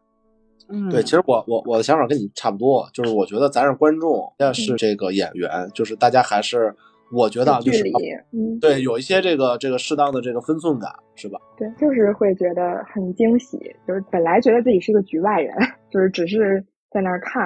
[0.67, 6.75] 嗯，对，其实我我我的想法跟你差不多，就是我觉得咱是观众，要是这个演员，就是大家还是
[7.13, 7.83] 我觉得就是
[8.31, 11.39] 嗯，对，有一些这个这个适当的这个分寸感，是吧？
[11.55, 15.55] 对，就是会觉得很惊喜，就是本来觉得自己是个局外人，
[15.91, 17.43] 就是只是在那儿看，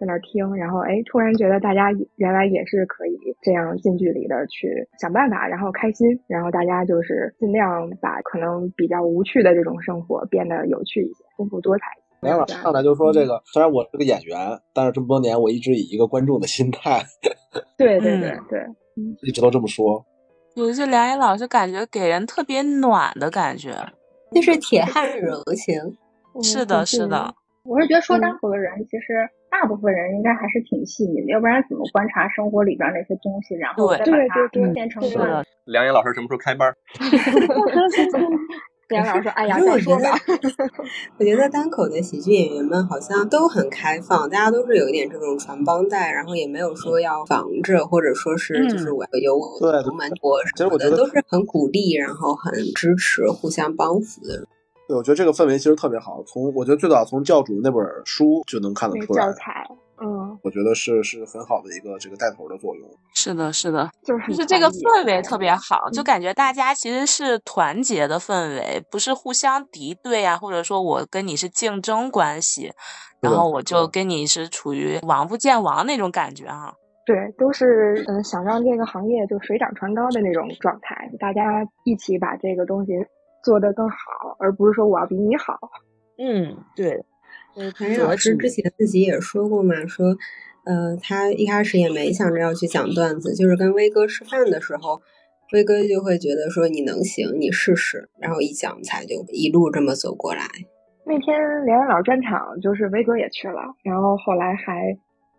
[0.00, 11.84] 在那儿听，然后哎，突然觉得大家原来也是可以这样近距离的去想办法，然后开心，然后大家就是尽量把可能比较无趣的这种生活变得有趣一些，丰富多彩。
[12.20, 14.36] 梁老师上来就说：“这个虽然我是个演员，
[14.74, 17.00] 但是这么多年我一直以一个观众的心态。
[17.78, 18.66] ”对对对对，
[19.22, 20.04] 一直都这么说。
[20.56, 23.70] 有些梁岩老师感觉给人特别暖的感觉，
[24.32, 25.80] 就是铁汉柔情。
[26.42, 27.32] 是的，是的。
[27.62, 35.48] 我是觉得说单口的人，其实大部分人应该还是挺细腻的，要不然怎么观察生活里边那些东西，然后再把它变成段子？
[35.64, 36.72] 梁岩老师什么时候开班？
[38.88, 40.08] 梁老师说：“哎呀，我觉得，
[41.20, 54.46] 我觉得单口的喜剧演员们好像都很开放，大家都是有一点这种传帮带，然后也没有说要防着，或者说是就是我有我独门多什么的，都是很鼓励，然后很支持，互相帮扶的。
[54.88, 56.22] 对，我觉得这个氛围其实特别好。
[56.26, 59.26] 从我觉得最早从教主那本书就能看得出来。
[59.26, 59.64] 教材。”
[60.00, 62.88] 嗯，我觉得是是很好的一个这个带头的作用。
[63.16, 72.70] 是的，是的，就是就是这个氛围特别好，就感觉大家其实是团结的氛围，不是互相敌对啊，或者说我跟你是竞争关系，
[73.20, 76.72] 然后我就跟你是处于王不见王那种感觉啊。
[77.04, 82.92] 对，都是嗯想让这个行业就水涨船高的那种状态，大家一起把这个东西
[83.42, 85.58] 做得更好，而不是说我要比你好。
[86.18, 87.04] 嗯，对。
[87.76, 90.16] 谭云老师之前自己也说过嘛，说，
[90.64, 95.00] 呃，他一开始也没想着要去讲段子，就是跟威哥吃饭的时候，
[95.52, 100.46] 威哥就会觉得说你能行，你试试，然后一讲才就一路这么走过来。
[101.04, 104.96] 那天连老师专场，就是威哥也去了，然后后来还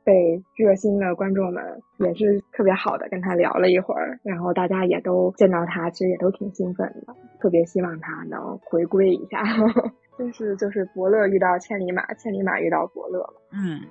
[0.09, 1.63] 被热心的观众们
[1.99, 9.43] 也是特别好的跟他聊了一会儿，然后大家也都见到他，其实也都挺兴奋的，特别希望他能回归一下。
[10.17, 13.81] 就是就是伯乐遇到千里马，千里马遇到伯乐嗯，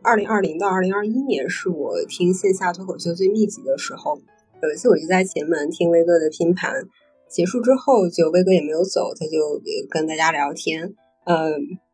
[0.00, 4.16] 二零二零到二零二一年是我听线下脱口秀最密集的时候。
[4.62, 6.72] 有一次我就在前门听威哥的拼盘，
[7.28, 10.94] 结束之后就威哥也没有走，他就跟大家聊天。
[11.24, 11.36] 嗯，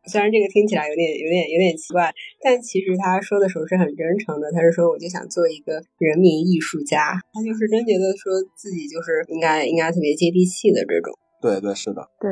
[0.07, 2.13] 虽然这个听起来有点有点有点奇怪，
[2.43, 4.51] 但其实他说的时候是很真诚的。
[4.51, 11.13] 他是说我就想做一个人民艺术家，他就是真觉得说自己就是应该应该特别接地气的这种。
[11.41, 12.31] 对对是的，对。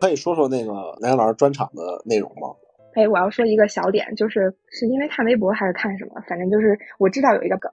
[0.00, 2.54] 可以说说那个南阳老师专场的内容吗？
[2.94, 7.70] 哎，我要说一个小点，就是是因为看微博还是看什么，反正就是我知道有一个梗。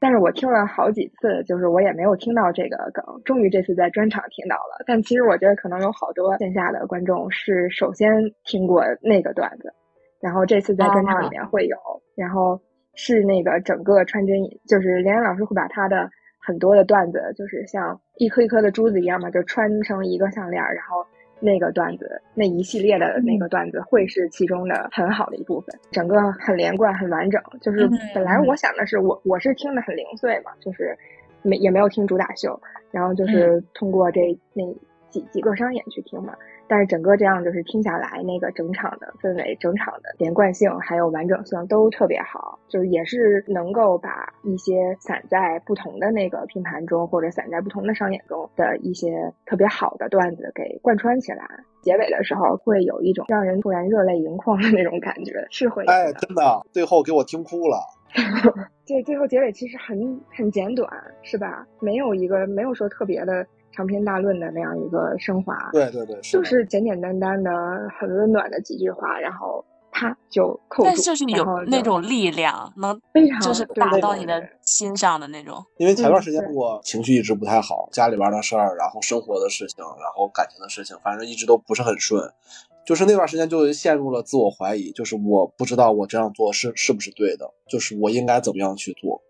[0.00, 4.84] 但是我听了好几次，就是我也没有听到这个梗，终于这次在专场听到了。
[4.86, 8.10] 但其实我觉得可能有好多线下的观众是首先
[8.44, 9.72] 听过那个段子，
[10.20, 11.76] 然后这次在专场里面会有，
[12.16, 12.60] 然后
[12.94, 21.06] 是那个整个穿针引，就是连安老师会把他的很多的段子，就是像一颗一颗的珠子一样嘛，就穿成一个项链，然后。
[21.44, 27.40] 那个段子，那一系列的那个段子会是其中的很好的一部分，整个很连贯、很完整。
[27.60, 30.96] 就是本来我想的是，我我是听的很零碎嘛，就是
[31.42, 32.58] 没也没有听主打秀，
[32.90, 34.64] 然后就是通过这那
[35.14, 36.34] 几几个商演去听嘛。
[36.66, 51.46] 但是整个这样就是听下来，那个整场的氛围、整场的连贯性还有完整性都特别好，就是也是能够把一些散在不同的那个拼盘中或者散在不同的商演中的一些特别好的段子给贯穿起来。
[51.82, 57.78] 结尾的时候会有一种让人突然热泪盈眶的那种感觉，是会哎，真的，最后给我听哭了。
[58.86, 60.88] 这最后结尾其实很很简短，
[61.22, 61.66] 是吧？
[61.80, 63.46] 没有一个没有说特别的。
[63.74, 67.50] 长篇大论的那样一个升华，对对对，就是简简单单的、
[67.98, 75.64] 很温暖的几句话，然后他就扣住，但就是有那种力量，能非常就是打到你的心上的那种。
[75.78, 82.30] 因为前段时间我情绪一直不太好，家里边的事儿，然后生活的事情，然后感情的事情，反正一直都不是很顺。
[82.86, 89.22] 就是那段时间就陷入了自我怀疑，就是我不知道我这样做是是不是对的，就是我应该怎么样去做。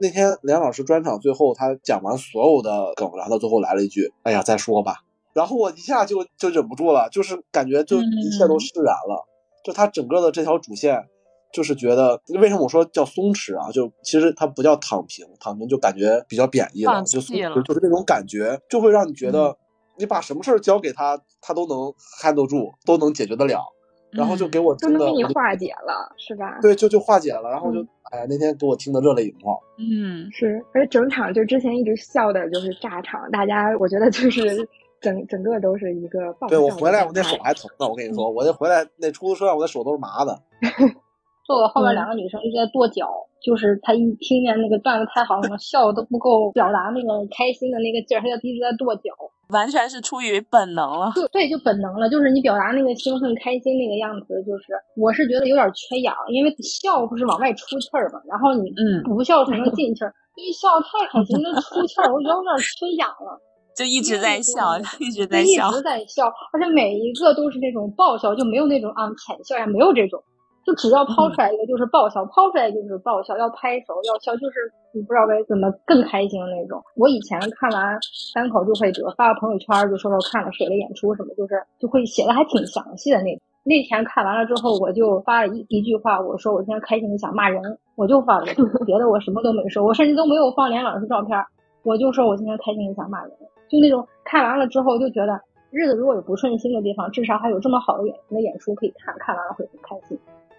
[0.00, 4.96] 那天梁老师专场最后，他讲完所有的梗，然后到最后来了一句：“哎呀，再说吧。”
[5.34, 9.26] 然后我一下就就忍不住了，就是感觉就一切都释然了。
[9.64, 11.04] 就他整个的这条主线，
[11.52, 13.70] 就是觉得为什么我说叫松弛啊？
[13.72, 19.56] 就其实它不叫躺平，躺平就感觉比较贬义了，就松弛就是那种感觉，就会让你觉得
[19.96, 21.78] 你把什么事儿交给他，他都能
[22.22, 23.73] handle 住，都能解决得了。
[24.16, 26.58] 然后就给我都能给你化解了，是吧？
[26.62, 27.50] 对，就就化解了。
[27.50, 27.80] 然后就
[28.12, 29.56] 哎呀，那天给我听的热泪盈眶。
[29.78, 34.68] 嗯，是，而且整场就之前一直笑的就是炸场，大家我觉得就是
[35.00, 40.40] 整整个都是一个爆对我回来我那手还疼呢，我跟你说，我那回来那出租车上我的手都是麻的。
[41.46, 43.06] 坐我后面两个女生一直在跺脚，
[43.44, 49.12] 就是她一听见那个段子太好了，笑的都不够表达那个开心的那个劲儿，她就一直在跺脚。
[49.48, 54.64] 完全是出于本能了，就对，就本能了，就是你表达那个兴奋、开心那个样子，就是
[54.96, 63.38] 我是觉得有点缺氧，因为笑不是往外出气儿嘛，然后你嗯不笑才能进气儿，一笑太开心，那出气儿，我觉得有点缺氧了，
[63.76, 70.22] 就一直在笑，一直在笑，一直在笑，而且每一个都是那种爆笑，就没有那种啊浅笑呀，没有这种。
[70.64, 76.82] 就只要抛出来一个就是爆笑，抛出来就是爆笑，要拍手要笑，就是你不知道该怎么更开心的那种。
[76.96, 77.98] 我以前看完
[78.34, 83.38] 单口就会比如发个朋友圈，就说说看了谁的演出什么，就是就会写的还挺详细的那。
[83.66, 87.62] 那天看完了之后，我就发了一一句话，我说我今天开心的想骂人，
[87.96, 88.46] 我就发了，
[88.84, 91.42] 别的我什么都没说，我甚至都没有放连老师照片，
[91.82, 93.32] 我就说我今天开心的想骂人，
[93.68, 100.18] 就那种看完了之后就觉得日子如果有不顺心的地方，至少还有这么好的演的演出可以看，看完了会很开心。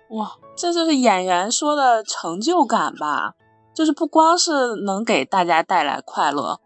[0.10, 3.34] 哇，这就是演员说的成就感吧？
[3.74, 6.60] 就是不光是能给大家带来快乐，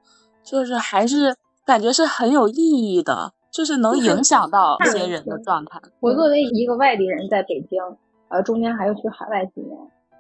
[0.44, 5.80] 就是还是感觉是很有意义的，就是能影响到一些人的状态。
[6.02, 7.82] 我作为一个外地人，在北京，
[8.28, 9.76] 呃，中间还要去海外几年，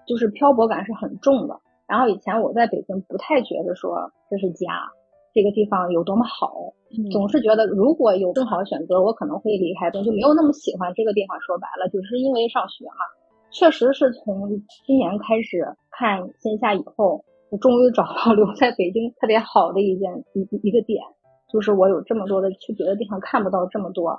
[0.08, 1.60] 就是漂泊感是很重的。
[1.86, 4.90] 然后以前我在北京不太觉得说这是家，
[5.40, 6.52] 这个地方有多么好，
[7.14, 11.40] 总是觉得如果有更好的选择，我可能会离开，就没有那么喜欢这个地方。
[11.40, 13.08] 说白了，就是因为上学嘛。
[13.52, 14.50] 确实是从
[14.86, 21.02] 今年开始看线下以后，我终于找到留在北京特别好的一件一一个点，
[21.50, 24.10] 就是我有这么多的去别的地方看不到这么多，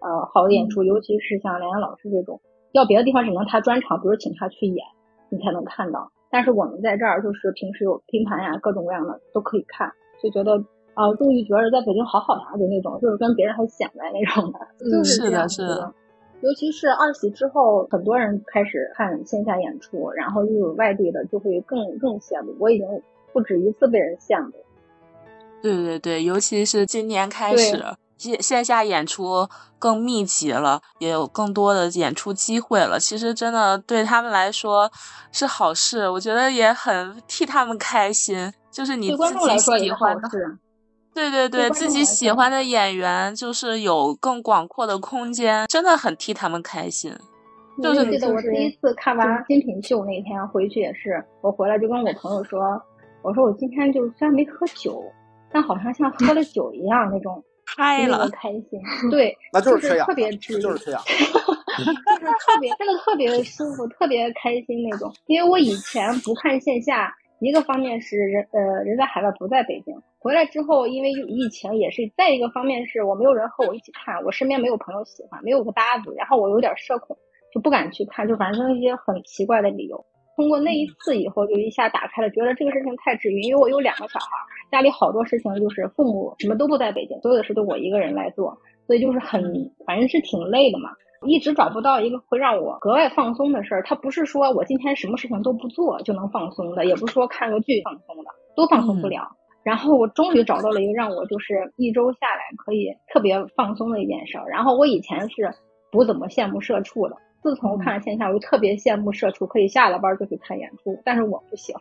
[0.00, 2.40] 呃，好的演出，尤其是像梁阳老师这种，
[2.72, 4.86] 要别的地方只能他专场，比如请他去演，
[5.28, 6.10] 你才能看到。
[6.30, 9.92] 但是我们在这儿就是平时有拼盘呀，各种各样的都可以看，
[10.24, 10.56] 就觉得
[10.94, 15.92] 啊，终于觉得在北京好好呀，就那种，就是跟别人还显摆那种的，就是的，是的。
[16.40, 22.54] 尤其是二喜之后，很多人开始看线下演出，然后又有外地的，就会更更羡慕。
[22.58, 22.86] 我已经
[23.32, 24.52] 不止一次被人羡慕。
[25.62, 27.76] 对对对，尤其是今年开始，
[28.16, 29.48] 线线下演出
[29.78, 32.98] 更密集了，也有更多的演出机会了。
[32.98, 34.90] 其实真的对他们来说
[35.32, 38.52] 是好事，我觉得也很替他们开心。
[38.70, 40.28] 就是你自己喜欢的。
[41.14, 47.16] 对对对，自己喜欢的演员就是有更广阔的空间，真的很替他们开心。
[47.80, 52.60] 就是记得我第一次看完《精品秀》那天回去也是，我回来就跟我朋友说
[53.22, 55.04] ：“我说我今天就虽然没喝酒，
[55.52, 58.80] 但好像像喝了酒一样那种嗨了，开心。
[59.10, 65.12] ”对，那就是这样，特别治愈，就是这样，就是特别真的特别舒服，特别开心那种。
[65.26, 67.14] 因为我以前不看线下。
[67.40, 77.14] 一个方面是人呃人在海外不在北京，回来之后因为疫情也是；再一个方面是我没有人和我一起看，我身边没有朋友喜欢，没有个搭子，然后我有点社恐，
[77.52, 80.02] 就不敢去看，就反正一些很奇怪的理由。
[80.36, 84.26] 通过那一次以后，就一下打开了，觉得这个事情太治愈，因为我有两个小孩，
[84.74, 88.58] 家里好多事情就是父母什么都不在北京，所有的事都我一个人来做，
[88.88, 89.40] 所以就是很
[89.86, 90.90] 反正是挺累的嘛。
[91.26, 93.84] 一直找不到一个会让我格外放松的事儿。
[93.84, 99.30] 它不是说我今天什么事情都不做就能放松的，也不是说看个剧放松的，都放松不了。
[99.62, 104.48] 然后我终于找到了一个让我就是一周下来可以特别放松的一件事儿。
[104.48, 105.54] 然后我以前是
[105.92, 111.76] 不怎么羡慕社畜的，自从看了线下，我就特别羡慕社畜可以下了班就去看演出，但是我不行。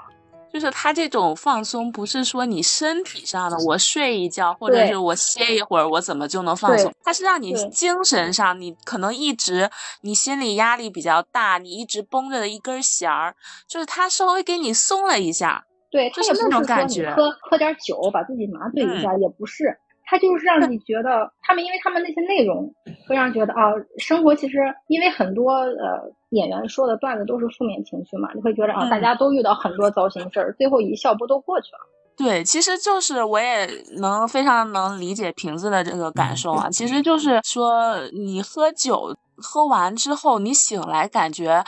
[0.53, 6.93] 就是他这种放松，不是说你身体上的，我睡一觉或者是我歇一会儿，我怎么就能放松？
[7.03, 9.67] 他是让你精神上，你可能一直
[10.01, 13.35] 你心理压力比较大，你一直绷着的一根弦儿，
[13.67, 17.11] 就是他稍微给你松了一下，对，就是那种感觉。
[17.15, 19.79] 喝喝点酒把自己麻醉一下，也不是。
[20.13, 22.71] 他就是让你觉得， 他们因为他们那些内容
[23.07, 31.79] 会让觉得啊，生活其实因为很多呃演员说的段子都是负面情绪嘛，你会觉得啊，大家都遇到很多糟心事儿，最后一笑不都过去了？
[32.15, 41.63] 对，其实就是我也能非常能理解瓶子的这个感受啊，其实就是说你喝酒喝完之后，你醒来感觉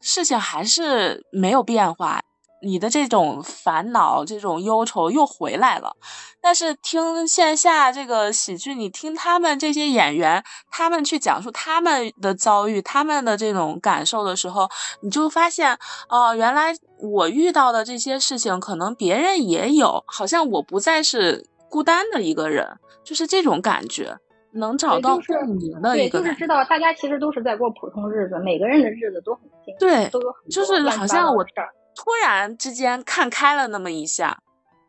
[0.00, 2.20] 事情还是没有变化。
[2.62, 5.96] 你的这种烦恼、这种忧愁又回来了，
[6.40, 14.68] 但是听线下这个喜剧，你听他们这些演员，他们去讲述他们的遭遇、他们的这种感受的时候，
[15.00, 15.76] 你就发现，
[16.08, 24.16] 哦，原来我遇到的这些事情，可能别人也有，好像我不再是孤单的一个人，就是这种感觉，
[24.52, 26.20] 能找到共鸣的一个。
[26.20, 31.44] 对，就是知道大家其实都是在过普通日子，每个人的日子都很辛苦，对，都有就是好像我。
[31.94, 34.38] 突然之间看开了那么一下，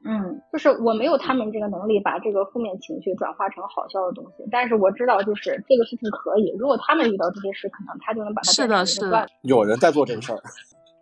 [0.06, 6.54] 嗯，就是我没有他们这个能力把这个负面情绪转化成好笑的东西，但是我知道就是这个事情可以。
[6.60, 10.42] 如果他们遇到这些事，可能他就能把它是的，是的，有人在做这个事儿，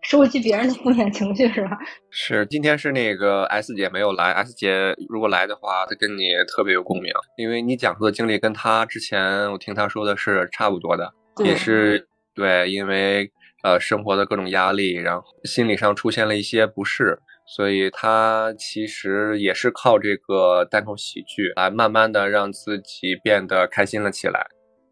[0.02, 1.78] 收集别人的负面情绪是吧？
[2.10, 11.12] 是，今天是那个 S 姐没有来，S 姐如果来的话，她跟你特别有共鸣，因为你讲述的经历跟她之前我听她说的是差不多的，
[11.44, 13.32] 也是对，因为。
[13.64, 24.46] 呃，生活的各种压力，然后心理上出现了一些不适，所以他其实也是靠这个单口喜剧来慢慢的让自己变得开心了起来，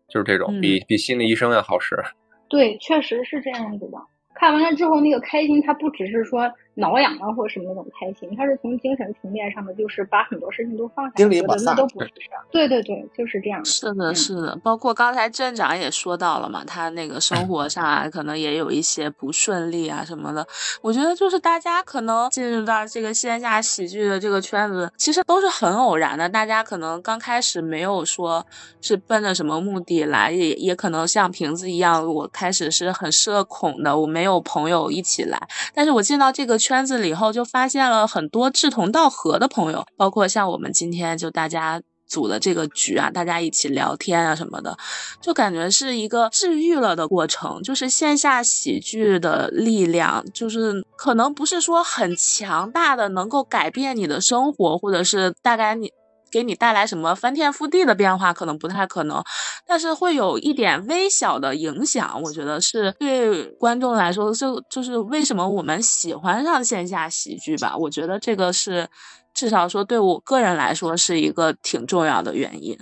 [0.08, 1.96] 就是这种比比心理医生要好使。
[2.48, 3.98] 对，确实是这样子的。
[4.36, 6.50] 看完了之后，那个开心，它不只是说
[6.80, 12.10] 挠痒痒或者什么那种开心，他是从精神层面上的，就是把很多事情都放下，觉得那都不是。
[12.52, 13.64] 对对对，就是这样。
[13.66, 14.58] 是的，是的。
[14.64, 20.48] 包括刚才镇长也说到了嘛，他那个生活上啊，可能也有一些不顺利啊什么的。
[20.82, 26.30] 我觉得就是大家可能进入到这个线下喜剧的这个圈子，其实都是很偶然的。
[26.30, 28.46] 大家可能刚开始没有说
[28.80, 34.30] 是奔着什么目的来，也也可能像瓶子一样，我开始是很社恐的，我没有。
[34.30, 35.42] 有朋友一起来，
[35.74, 44.78] 但是我进到这个圈圈子里以后，就发现了很多志同道合的朋友，包括像我们今天就大家组的这个局啊，大家一起聊天啊什么的，
[45.20, 47.64] 就感觉是一个治愈了的过程。
[47.64, 55.92] 就是线下喜剧的力量，就是可能不是说很强大的，能够改变你的生活，或者是大概你。
[56.32, 59.24] 给你带来什么翻天覆地的变化，可能不太可能，
[59.66, 62.22] 但是会有一点微小的影响。
[62.24, 67.76] 我觉得是对观众来说，就就是为什么我们喜欢上线下喜剧吧。
[67.78, 68.88] 我觉得这个是
[69.34, 72.78] 至少说对我个人来说是一个挺重要的原因。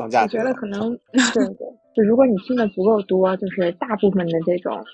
[0.00, 4.84] 我觉得可能对 对，就如果你听的足够多，就是大部分的这种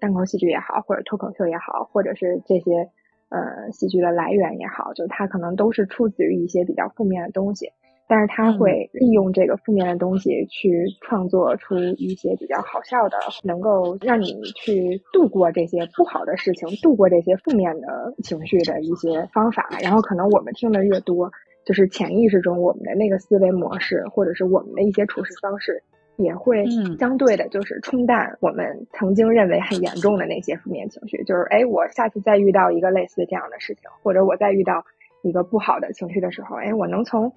[0.00, 2.90] 单口喜剧也好，或者脱口秀也好，或者是这些。
[3.28, 7.70] 呃，喜剧的来源也好，就它可能都是出自于一些比较负面的东西。
[8.08, 19.68] 但是他会利用这个负面的东西去创作出一些比较好笑的，能够让你去度过这些不好的事情，度过这些负面的情绪的一些方法。
[19.82, 21.32] 然后可能我们听的越多，
[21.64, 25.82] 就是潜意识中我们的那个思维模式，或者是我们的一些处事方式，
[26.16, 26.66] 也会
[26.98, 31.22] 相对的，就是冲淡我们曾经认为很严重的那些负面情绪。
[31.24, 34.84] 就是哎，我下次再遇到一个类似这样的事情，或者我再遇到
[35.22, 37.32] 一个不好的情绪的时候，哎，我能从。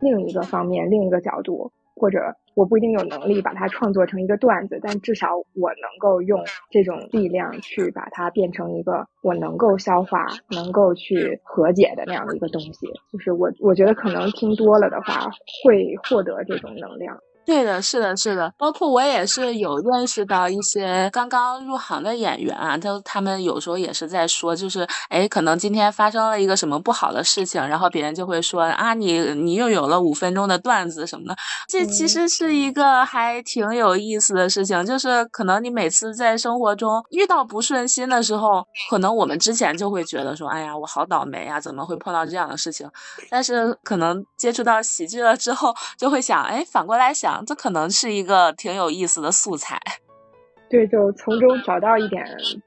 [0.00, 12.88] 另一个方面，另一个角度，或者我不一定有能力把它创作成一个段子，但至少我能够用这种力量去把它变成一个我能够消化、能够去和解的那样的一个东西。
[13.12, 15.30] 就是我，我觉得可能听多了的话，
[15.62, 17.16] 会获得这种能量。
[17.44, 31.36] 对的，是的，是的，包括我也是有认识到一些刚刚入行的演员啊，他他们有时候也是在说，就是哎，可能今天发生了一个什么不好的事情，然后别人就会说啊，你你又有了五分钟的段子什么的，
[31.68, 42.88] 这其实是一个还挺有意思的事情，就是可能你每次在生活中遇到不顺心的时候，可能我们之前就会觉得说，哎呀，我好倒霉啊，怎么会碰到这样的事情？
[43.28, 47.31] 但是可能接触到喜剧了之后，就会想，哎，反过来想。
[47.46, 49.78] 这可能是一个挺有意思的素材，
[50.68, 52.26] 对，就从中找到一点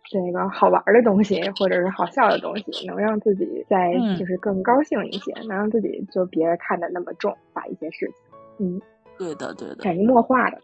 [0.09, 8.05] 这个好玩的东西，或者是好笑的东西，能让自己再就是更高兴一些，能让自己就别看得那么重，把一些事
[8.57, 8.81] 情，嗯，
[9.17, 10.61] 对的，对的，潜移默化的，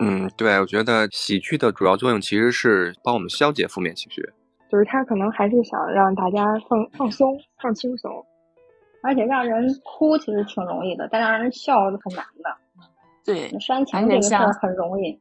[0.00, 4.20] 嗯，对，我觉得喜剧的主要作用其实是帮我们消解负面情绪，
[4.68, 8.24] 就是他可能还是想让大家放放松、放轻松，
[9.02, 12.56] 而且让人哭其实挺容易的，但让人笑是很难的。
[13.24, 15.20] 对，煽情这个事儿很容易。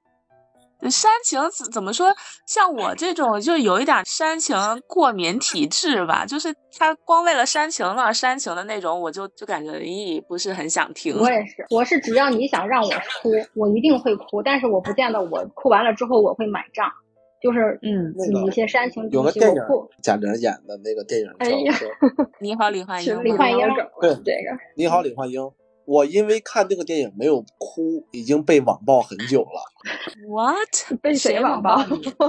[0.90, 2.08] 煽情怎怎么说？
[2.48, 4.56] 像我这种就有一点煽情
[4.88, 11.14] 过敏体质吧，就是他光为了煽情了煽情的那种，我就就感觉咦不是很想听。
[11.18, 16.90] 我也是，我是只要你想让我哭，我一定会哭，但是我不见得我哭完了之后我会买账。
[17.42, 18.14] 就是嗯，
[18.46, 19.62] 一些煽情有个电影
[20.02, 21.46] 贾玲演的那个电影叫
[22.40, 23.18] 《你好，李焕英》。
[23.22, 23.60] 李焕英，
[24.02, 25.42] 对这个你好，李焕英。
[25.90, 29.60] 我因为看这个电影没有哭，已经被网暴很久了。
[30.28, 30.94] What？
[31.02, 31.78] 被谁网暴？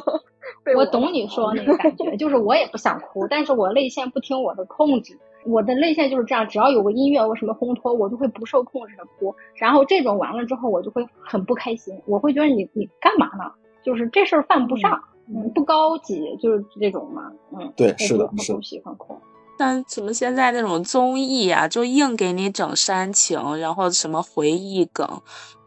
[0.75, 9.35] 我懂你说那个 感觉，就是我也不想哭，但是我泪腺不听我的控制，我的泪腺就是这样，只要有个音乐或什么烘托，我就会不受控制的哭。
[9.57, 13.53] 然后这种完了之后，我就会很不开心，我会觉得你你干嘛呢？
[13.85, 14.99] 就是这事儿犯不上，
[15.29, 19.19] 嗯，不高级，就是这种嘛，嗯，对，是的，是不喜欢哭。
[19.61, 25.07] 像什么现在那种综艺啊，就硬给你整煽情，然后什么回忆梗，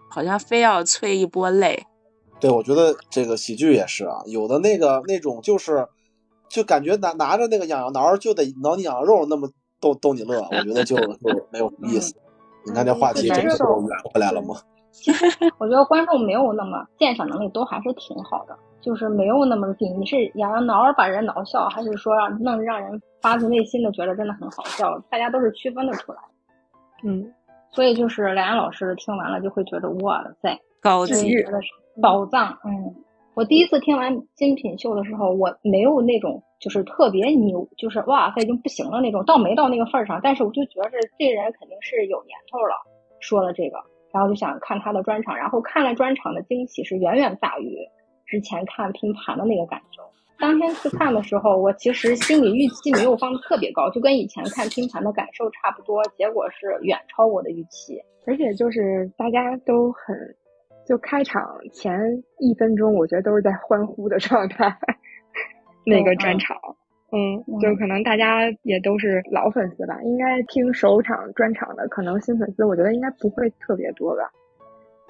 [0.09, 1.85] 好像非要催一波泪。
[2.39, 5.87] 对，我觉得这个喜剧也是啊，有的那个那种就是，
[6.49, 9.47] 就感觉拿拿着那个痒痒挠就得挠你痒痒肉，那么
[9.79, 12.15] 逗逗你乐，我觉得就 就没有意思。
[12.65, 14.55] 你看这话题这不就圆回来了吗？
[14.91, 15.27] 其 实
[15.59, 18.57] 我觉得观众没有那么鉴赏能力，都还是挺好的。
[18.83, 24.99] 就是没有那么紧，你是痒痒挠把人挠笑，还是说让能让人发自内心的觉得真的很好笑？
[25.09, 26.19] 大家都是区分的出来。
[27.05, 27.33] 嗯，
[27.71, 31.33] 所以就是梁岩老师听完了就会觉得哇塞，高级，
[32.01, 32.57] 宝藏。
[32.65, 32.93] 嗯，
[33.35, 40.19] 我第一次听完精品秀的时候，我没有那种就是特别牛，就是哇塞已经不行了那种，倒没到那个份儿上。
[40.21, 42.75] 但是我就觉着这人肯定是有年头了，
[43.21, 43.77] 说了这个，
[44.11, 47.77] 然后就想看他的专场，然后看了专场的惊喜是远远大于。
[48.33, 50.01] 之前看拼盘的那个感受，
[50.39, 58.01] 当天去看的时候，我其实心理预期没有放的特别高，就跟以前看拼盘的感受差不多，结果是远超我的预期。
[58.25, 60.17] 而且就是大家都很，
[60.87, 64.75] 就开场前一分钟，我觉得都是在欢呼的状态。
[65.85, 66.57] 那个专场，
[67.11, 74.23] 嗯，就可能大家也都是老粉丝吧，应该听首场专场的，可能新粉丝我觉得应该不会特别多吧。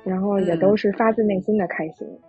[0.03, 2.05] 然后也都是发自内心的开心。
[2.05, 2.19] 嗯，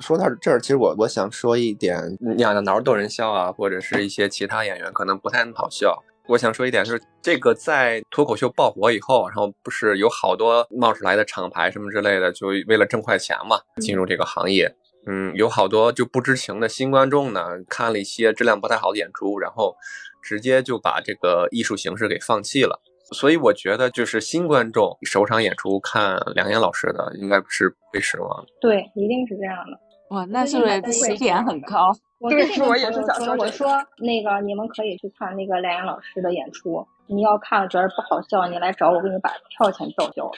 [0.00, 6.02] 说到这儿，其实我我想说一点，痒痒挠逗人笑啊，或者是一些其他演员可能不太好笑。
[6.28, 14.74] 我想说一点，就是这个在脱口秀爆火以后，然后不是有好多冒出来的厂牌什么之类的，就为了挣快钱嘛，进入这个行业。
[15.06, 19.76] 嗯，有好多就不知情的新观众呢，看了一些质量不太好的演出，然后
[20.22, 22.80] 直接就把这个艺术形式给放弃了。
[23.12, 28.44] 所以我觉得，就是新观众首场演出看梁岩老师的，应该不是会失望。
[28.60, 29.78] 对，一定是这样的。
[30.10, 31.92] 哇，那是不是起点很高？
[32.28, 36.86] 对，我也是想说，我说那个你们可以去看那个梁岩老师的演出。
[37.06, 40.30] 你要看了觉得不好笑，你来找我，给你把票钱报销。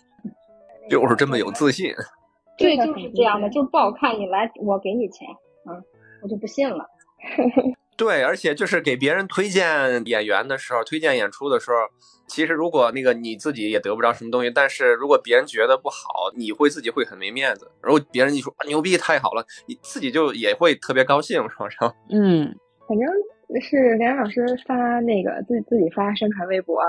[0.88, 1.92] 就是这么有自信。
[2.58, 5.26] 对，就是这样的，就是不好看，你来我给你钱。
[5.68, 5.82] 嗯，
[6.22, 6.84] 我就不信了。
[8.00, 11.76] 对，而且就是给别人推荐演员的时候，推荐演出的时候，
[12.26, 17.70] 其实如果那个你自己也得不着什么东西，但是如果别人觉得不好，你会自己会很没面子。
[17.82, 21.92] 如果别人一说牛逼太好了，你自己就也会特别高兴，是吧？
[22.10, 22.56] 嗯，
[22.88, 23.06] 反正
[23.60, 26.80] 是梁老师发那个自自己发宣传微博，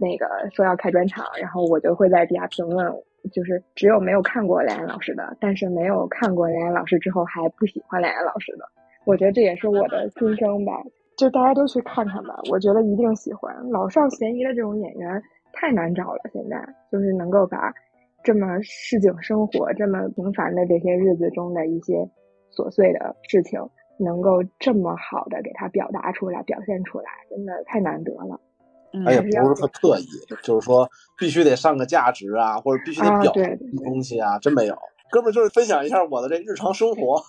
[0.00, 2.92] 那个说要开专场，然后我就会在底下评论，
[3.32, 8.64] 就是只有没有看过梁岩老师的，但是没有看过梁岩老师之后还不喜欢梁岩老师的，
[9.08, 10.72] 我觉得这也是我的心声吧。
[11.16, 13.50] 就大家都去看看吧，我觉得一定喜欢。
[13.70, 15.22] 老少咸宜的这种演员
[15.54, 17.72] 太难找了，现在就是能够把
[18.22, 22.06] 这么市井生活、这么平凡的这些日子中的一些
[22.54, 23.58] 琐碎的事情，
[23.98, 28.38] 能够这么好的给他表达出来、表现出来，真的太难得了。
[29.06, 30.06] 而且不是特特意，
[30.42, 30.88] 就是说
[31.18, 34.76] 必须得上个价值啊，或者必须得表对东西啊，真没有。
[35.10, 37.20] 哥们儿就是分享一下我的这日常生活，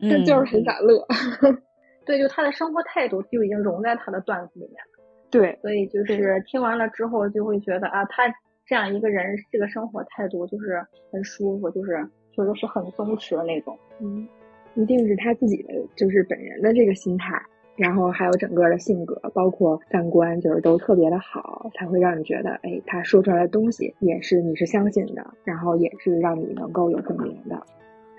[0.00, 1.06] 这就是很傻乐。
[2.04, 5.04] 对，就他的生活态度就已经融在他的段子里面了。
[5.30, 8.22] 对，所以就是听完了之后就会觉得啊，他
[8.66, 10.82] 这样一个人，这个生活态度就是
[11.12, 13.78] 很舒服，就是确实是很松弛的那种。
[14.00, 14.26] 嗯，
[14.74, 17.38] 一定是他自己的，就是本人的这个心态，
[17.76, 27.62] 然后还有整个的性格，包括三观，就是都特别的好，才会让你觉得，哎，他说出来的东西也是你是相信的，然后也是让你能够有共鸣的。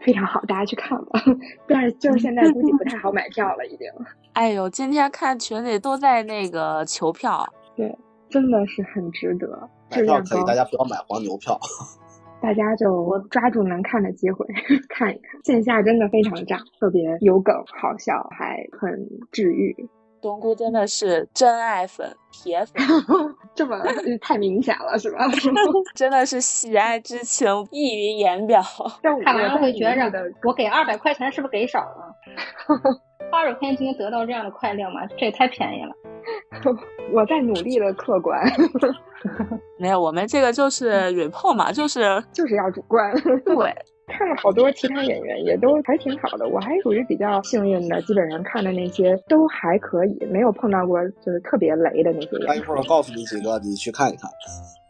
[0.05, 1.21] 非常好，大家去看吧。
[1.67, 3.87] 但是就是现在估计不太好买票了，已经。
[4.33, 7.45] 哎呦，今天看群里都在那个求票，
[7.75, 7.97] 对，
[8.29, 9.69] 真的是很值得。
[9.91, 11.59] 买票可以，大家不要买黄牛票。
[12.41, 14.45] 大家就抓住能看的机会
[14.87, 18.97] 看一看，线下真的非常炸，特别有梗、好笑，还很
[19.31, 19.75] 治愈。
[20.21, 22.73] 冬菇真的是真爱粉、铁粉，
[23.55, 23.77] 这么
[24.21, 25.19] 太明显了是吧？
[25.95, 28.61] 真的是喜爱之情溢于言表。
[29.23, 32.15] 看完会觉得，我给二百块钱是不是给少了？
[33.31, 35.05] 二百块钱就能得到这样的快乐吗？
[35.17, 35.93] 这也太便宜了。
[37.13, 38.41] 我在努力的客观。
[39.77, 43.13] 没有，我们这个就是 report 嘛，就是就是要主观。
[43.45, 43.75] 对。
[44.09, 46.47] 看了好多其他演员，也都还挺好的。
[46.49, 52.29] 我还属于比较幸运的，基本上看的那些都还可以，没有碰到过就是特别雷的那些。
[52.45, 54.29] 那一会儿我告诉你几个，你去看一看。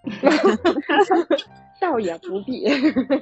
[1.81, 2.67] 倒也不必，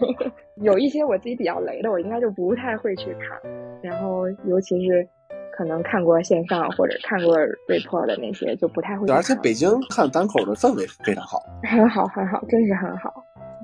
[0.64, 3.40] 有一些我自己比较雷的，我应该就不太会去看。
[3.84, 5.08] 然后尤其是
[5.56, 7.38] 可能看过线上或者看过
[7.68, 9.08] report 的那些，就不太会。
[9.14, 11.40] 而且北京看单口的氛围非常好，
[11.70, 13.14] 很好很好，真是很好。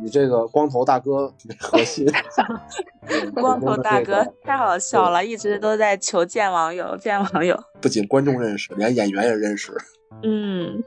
[0.02, 2.08] 你这个光头大哥 核心，
[3.36, 7.58] 光头大哥太好笑了，一直都在求见网友，见网友。
[7.82, 9.72] 不仅观众认识，连演员也认识。
[10.24, 10.82] 嗯，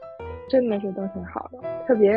[0.49, 2.11] 真的是都挺好的，特别。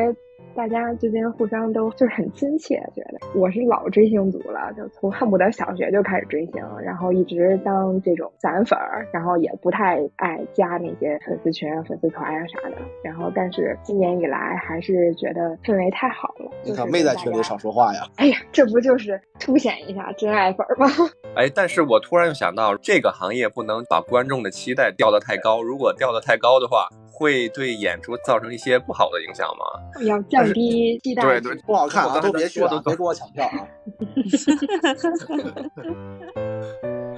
[0.55, 12.77] 大家之间互相都就是很亲切，觉得我是老追星族了，就从恨不得小学就开始追星，然后一直当这种散粉儿，然后也不太爱加那些粉丝群、粉丝团啊啥的。
[13.03, 16.51] 然后，但是今年以来还是觉得氛围太好了。
[16.63, 18.03] 你可没在群里少说话呀！
[18.17, 20.87] 哎呀，这不就是凸显一下真爱粉吗？
[21.37, 26.89] 哎，但是我突然又想到，这个行业不能把观众的期待吊得太高，如果吊得太高的话。
[27.21, 29.65] 会对演出造成一些不好的影响吗？
[30.09, 33.61] 要降低期待，对对，不好看啊，都别去了，别跟我抢票啊！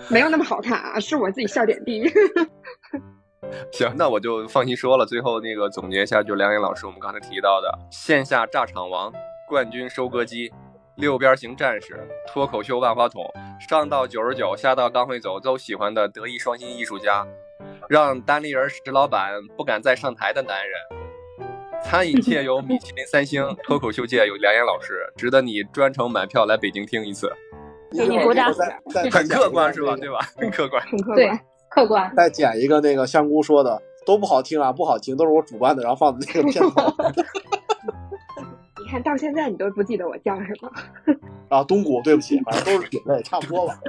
[0.10, 2.02] 没有那么好看啊，是我自己笑点低。
[3.70, 5.06] 行，那我就放心说了。
[5.06, 9.12] 最后那个总结一下，就梁颖老师我们刚才提到的线下炸场王、
[9.48, 10.52] 冠军收割机、
[10.96, 13.24] 六边形战士、脱口秀万花筒、
[13.60, 17.24] 上到九十九，下到刚会走都喜欢的德艺双馨艺术家。
[17.88, 27.32] 让单立人石老板不敢再上台的男人，餐饮界有米其林三星，脱口秀界有梁岩老师，值得你专程买票来北京听一次。
[27.90, 28.52] 给你鼓掌，
[29.10, 29.96] 很客观是吧？
[29.96, 30.18] 对吧？
[30.36, 32.12] 很客观，很客观，客观。
[32.16, 36.80] 再剪一个那个香菇说的都不好听啊，不好听，都是我主观的，然后放的那个片头。
[38.82, 40.70] 你看到现在你都不记得我叫什么？
[41.50, 43.78] 啊，东谷，对不起，反正都是品类差不多吧。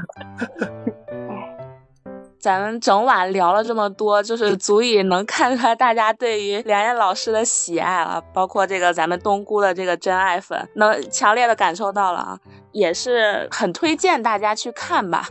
[2.43, 12.39] 咱们整晚聊了这么多，就是 足以能看出来大家对于梁燕老师的喜爱了，包括这个咱们冬菇的这个真爱粉，能强烈的感受到了啊，
[12.73, 15.29] 也是很推荐大家去看吧，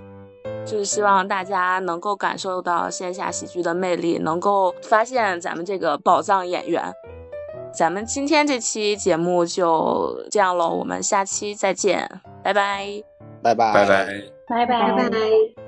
[0.64, 6.82] 就是希望大家能够感受到线下喜剧的魅力，能够发现咱们这个宝藏演员。
[7.74, 12.08] 咱们今天这期节目就这样喽，我们下期再见，
[12.42, 13.02] 拜拜，
[13.42, 14.06] 拜拜，拜拜，
[14.48, 15.61] 拜拜，拜拜。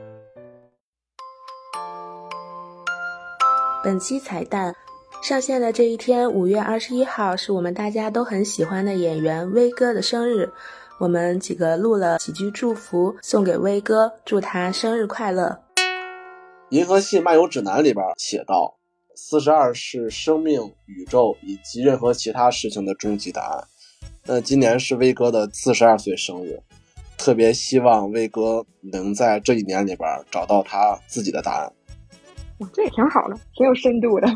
[3.85, 4.75] 本期彩蛋
[5.23, 10.51] 上线的这一天，五月二十一号是我们大家都很喜欢的演员威哥的生日。
[10.99, 15.61] 我们几个录了几句祝福送给威哥，祝他生日快乐。
[16.71, 18.79] 银河系漫游指南》里边写道
[19.15, 23.69] ：“四十二是生命、宇宙以及任何其他事情的终极答案。”
[24.25, 26.59] 那今年是威哥的四十二岁生日，
[27.19, 31.71] 特别希望威哥能在这一年里边找到他自己的答案。
[32.59, 34.29] 哇，这也挺好的，挺有深度的。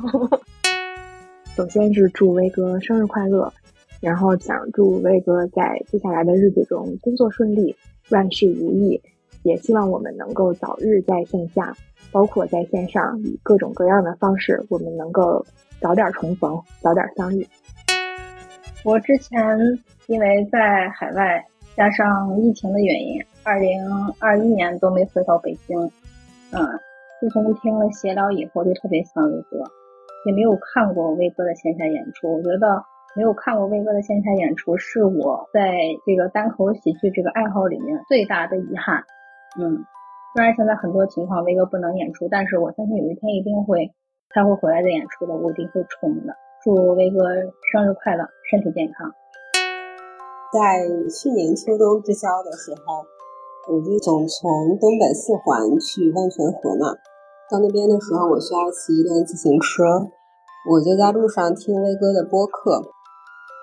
[1.57, 3.53] 首先是祝威哥生日快乐，
[4.01, 7.75] 然后想祝威哥在接下来的日子中工作顺利，
[8.11, 9.01] 万事如意。
[9.45, 11.75] 也希望我们能够早日在线下，
[12.11, 15.47] 包括在线上，以各种各样的方式，我们能够
[15.81, 17.47] 早点重逢，早点相遇。
[18.85, 19.41] 我之前
[20.07, 21.43] 因为在海外，
[21.77, 23.81] 加上疫情的原因，二零
[24.19, 25.79] 二一年都没回到北京。
[26.51, 26.61] 嗯，
[27.21, 29.59] 自从听了闲聊以后，就特别想威哥，
[30.27, 32.33] 也没有看过威哥的线下演出。
[32.33, 32.83] 我觉得
[33.17, 35.75] 没有看过威哥的线下演出，是我在
[36.07, 39.03] 这个单口喜剧这个爱好里面最大的遗憾。
[39.59, 39.83] 嗯，
[40.35, 43.91] 虽然现在很多情况威哥不能演出，但是我相信有一天一定会
[44.31, 46.37] 他会回来的演出的，我一定会冲的。
[46.63, 47.19] 祝威哥
[47.73, 49.11] 生日快乐，身体健康。
[50.53, 53.05] 在去年秋冬之交的时候，
[53.75, 56.95] 我就总从东北四环去万泉河嘛。
[57.51, 60.11] 到那边的时候，我需要骑一段自行车，
[60.71, 62.83] 我就在路上听威哥的播客，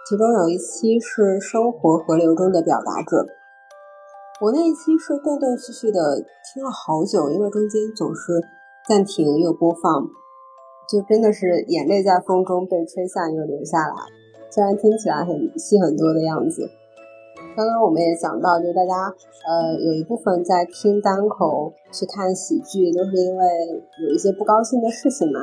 [0.09, 3.25] 其中有一期是生活河流中的表达者。
[4.41, 8.41] 我那一期是断断续续的听了好久，因为中间总是
[8.89, 10.09] 暂停又播放，
[10.89, 13.95] 就真的是眼泪在风中被吹散又流下来。
[14.49, 16.67] 虽然听起来很戏很多的样子。
[17.55, 19.13] 刚刚我们也讲到，就大家
[19.47, 23.45] 呃有一部分在听单口去看喜剧，都是因为
[24.03, 25.39] 有一些不高兴的事情嘛，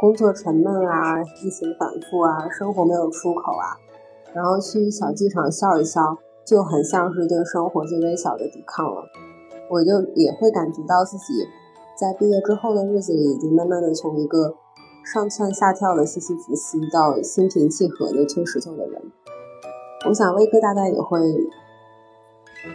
[0.00, 3.76] 工作沉闷啊，疫情反复啊，生活没有出口啊，
[4.32, 6.18] 然后去小剧场笑一笑。
[6.44, 9.00] 就很像是对生活最微小的抵抗了，
[9.70, 11.32] 我就也会感觉到自己
[11.98, 14.54] 在毕业之后的日子里，已经慢慢的从一个
[15.10, 19.00] 上蹿下跳的西西弗斯到心平气和的推石头的人。
[20.04, 21.20] 我想威哥大概也会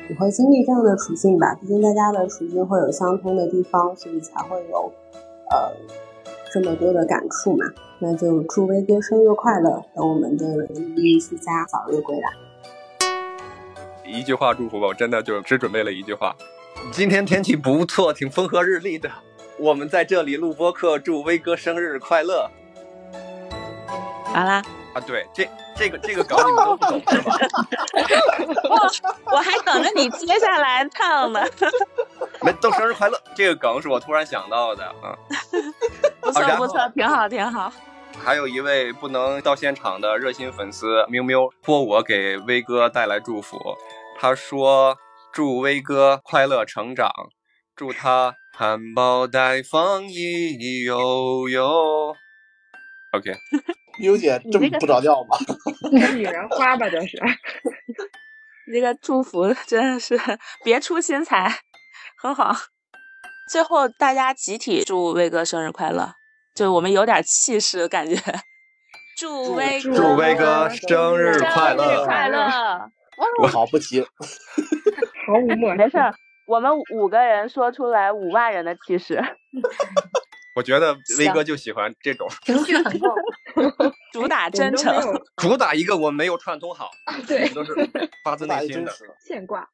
[0.10, 4.92] 也会经历这样的处境吧，毕竟大家的处境会有相通的地方，所以才会有
[5.52, 5.72] 呃
[6.52, 7.66] 这么多的感触嘛。
[8.00, 12.30] 那就祝威哥生日快乐，等我们的艺术家早日归来。
[14.06, 16.36] 一句话祝福吧，我真的就只准备了一句话。
[16.92, 19.10] 今天天气不错，挺风和日丽的。
[19.60, 22.50] 我们在这里录播客，祝威哥生日快乐。
[24.24, 24.64] 好啦，
[24.94, 27.38] 啊，对，这这个这个梗你们都不懂是吧？
[28.70, 28.92] 我
[29.34, 31.42] 我还等着你接下来唱呢。
[32.42, 35.16] 没，都生日快乐，这个梗是我突然想到的啊。
[36.22, 37.72] 不错不错，挺好挺好。
[38.24, 43.58] 还有一位不能到现场的热心粉丝喵喵，托我给威哥带来祝福。
[44.20, 44.98] 他说
[45.32, 47.10] ：“祝威哥快乐成长，
[47.76, 50.14] 祝他含苞待放，意
[50.60, 52.14] 意悠悠。”
[53.16, 53.32] OK，
[54.00, 55.38] 优姐这么不着调吗？
[56.16, 57.18] 女人花吧，这是。
[58.72, 60.20] 这个祝福真的是
[60.64, 61.52] 别出心裁，
[62.22, 62.56] 很好。
[63.52, 66.14] 最后大家集体祝威哥生日快乐。
[66.56, 68.16] 就我们有点气势感觉，
[69.18, 72.91] 祝威祝威哥生日快乐快乐！
[73.41, 74.02] 我好不急，
[75.26, 75.97] 毫无默没事，
[76.47, 79.16] 我们五个人说出来五万人的气势。
[80.60, 83.07] 我觉得威哥就喜欢这种 情绪很够，
[84.12, 84.93] 主打真诚，
[85.38, 86.91] 主打一个我没有串通好，
[87.26, 87.74] 对，都是
[88.26, 88.91] 发自内心的
[89.26, 89.66] 现挂。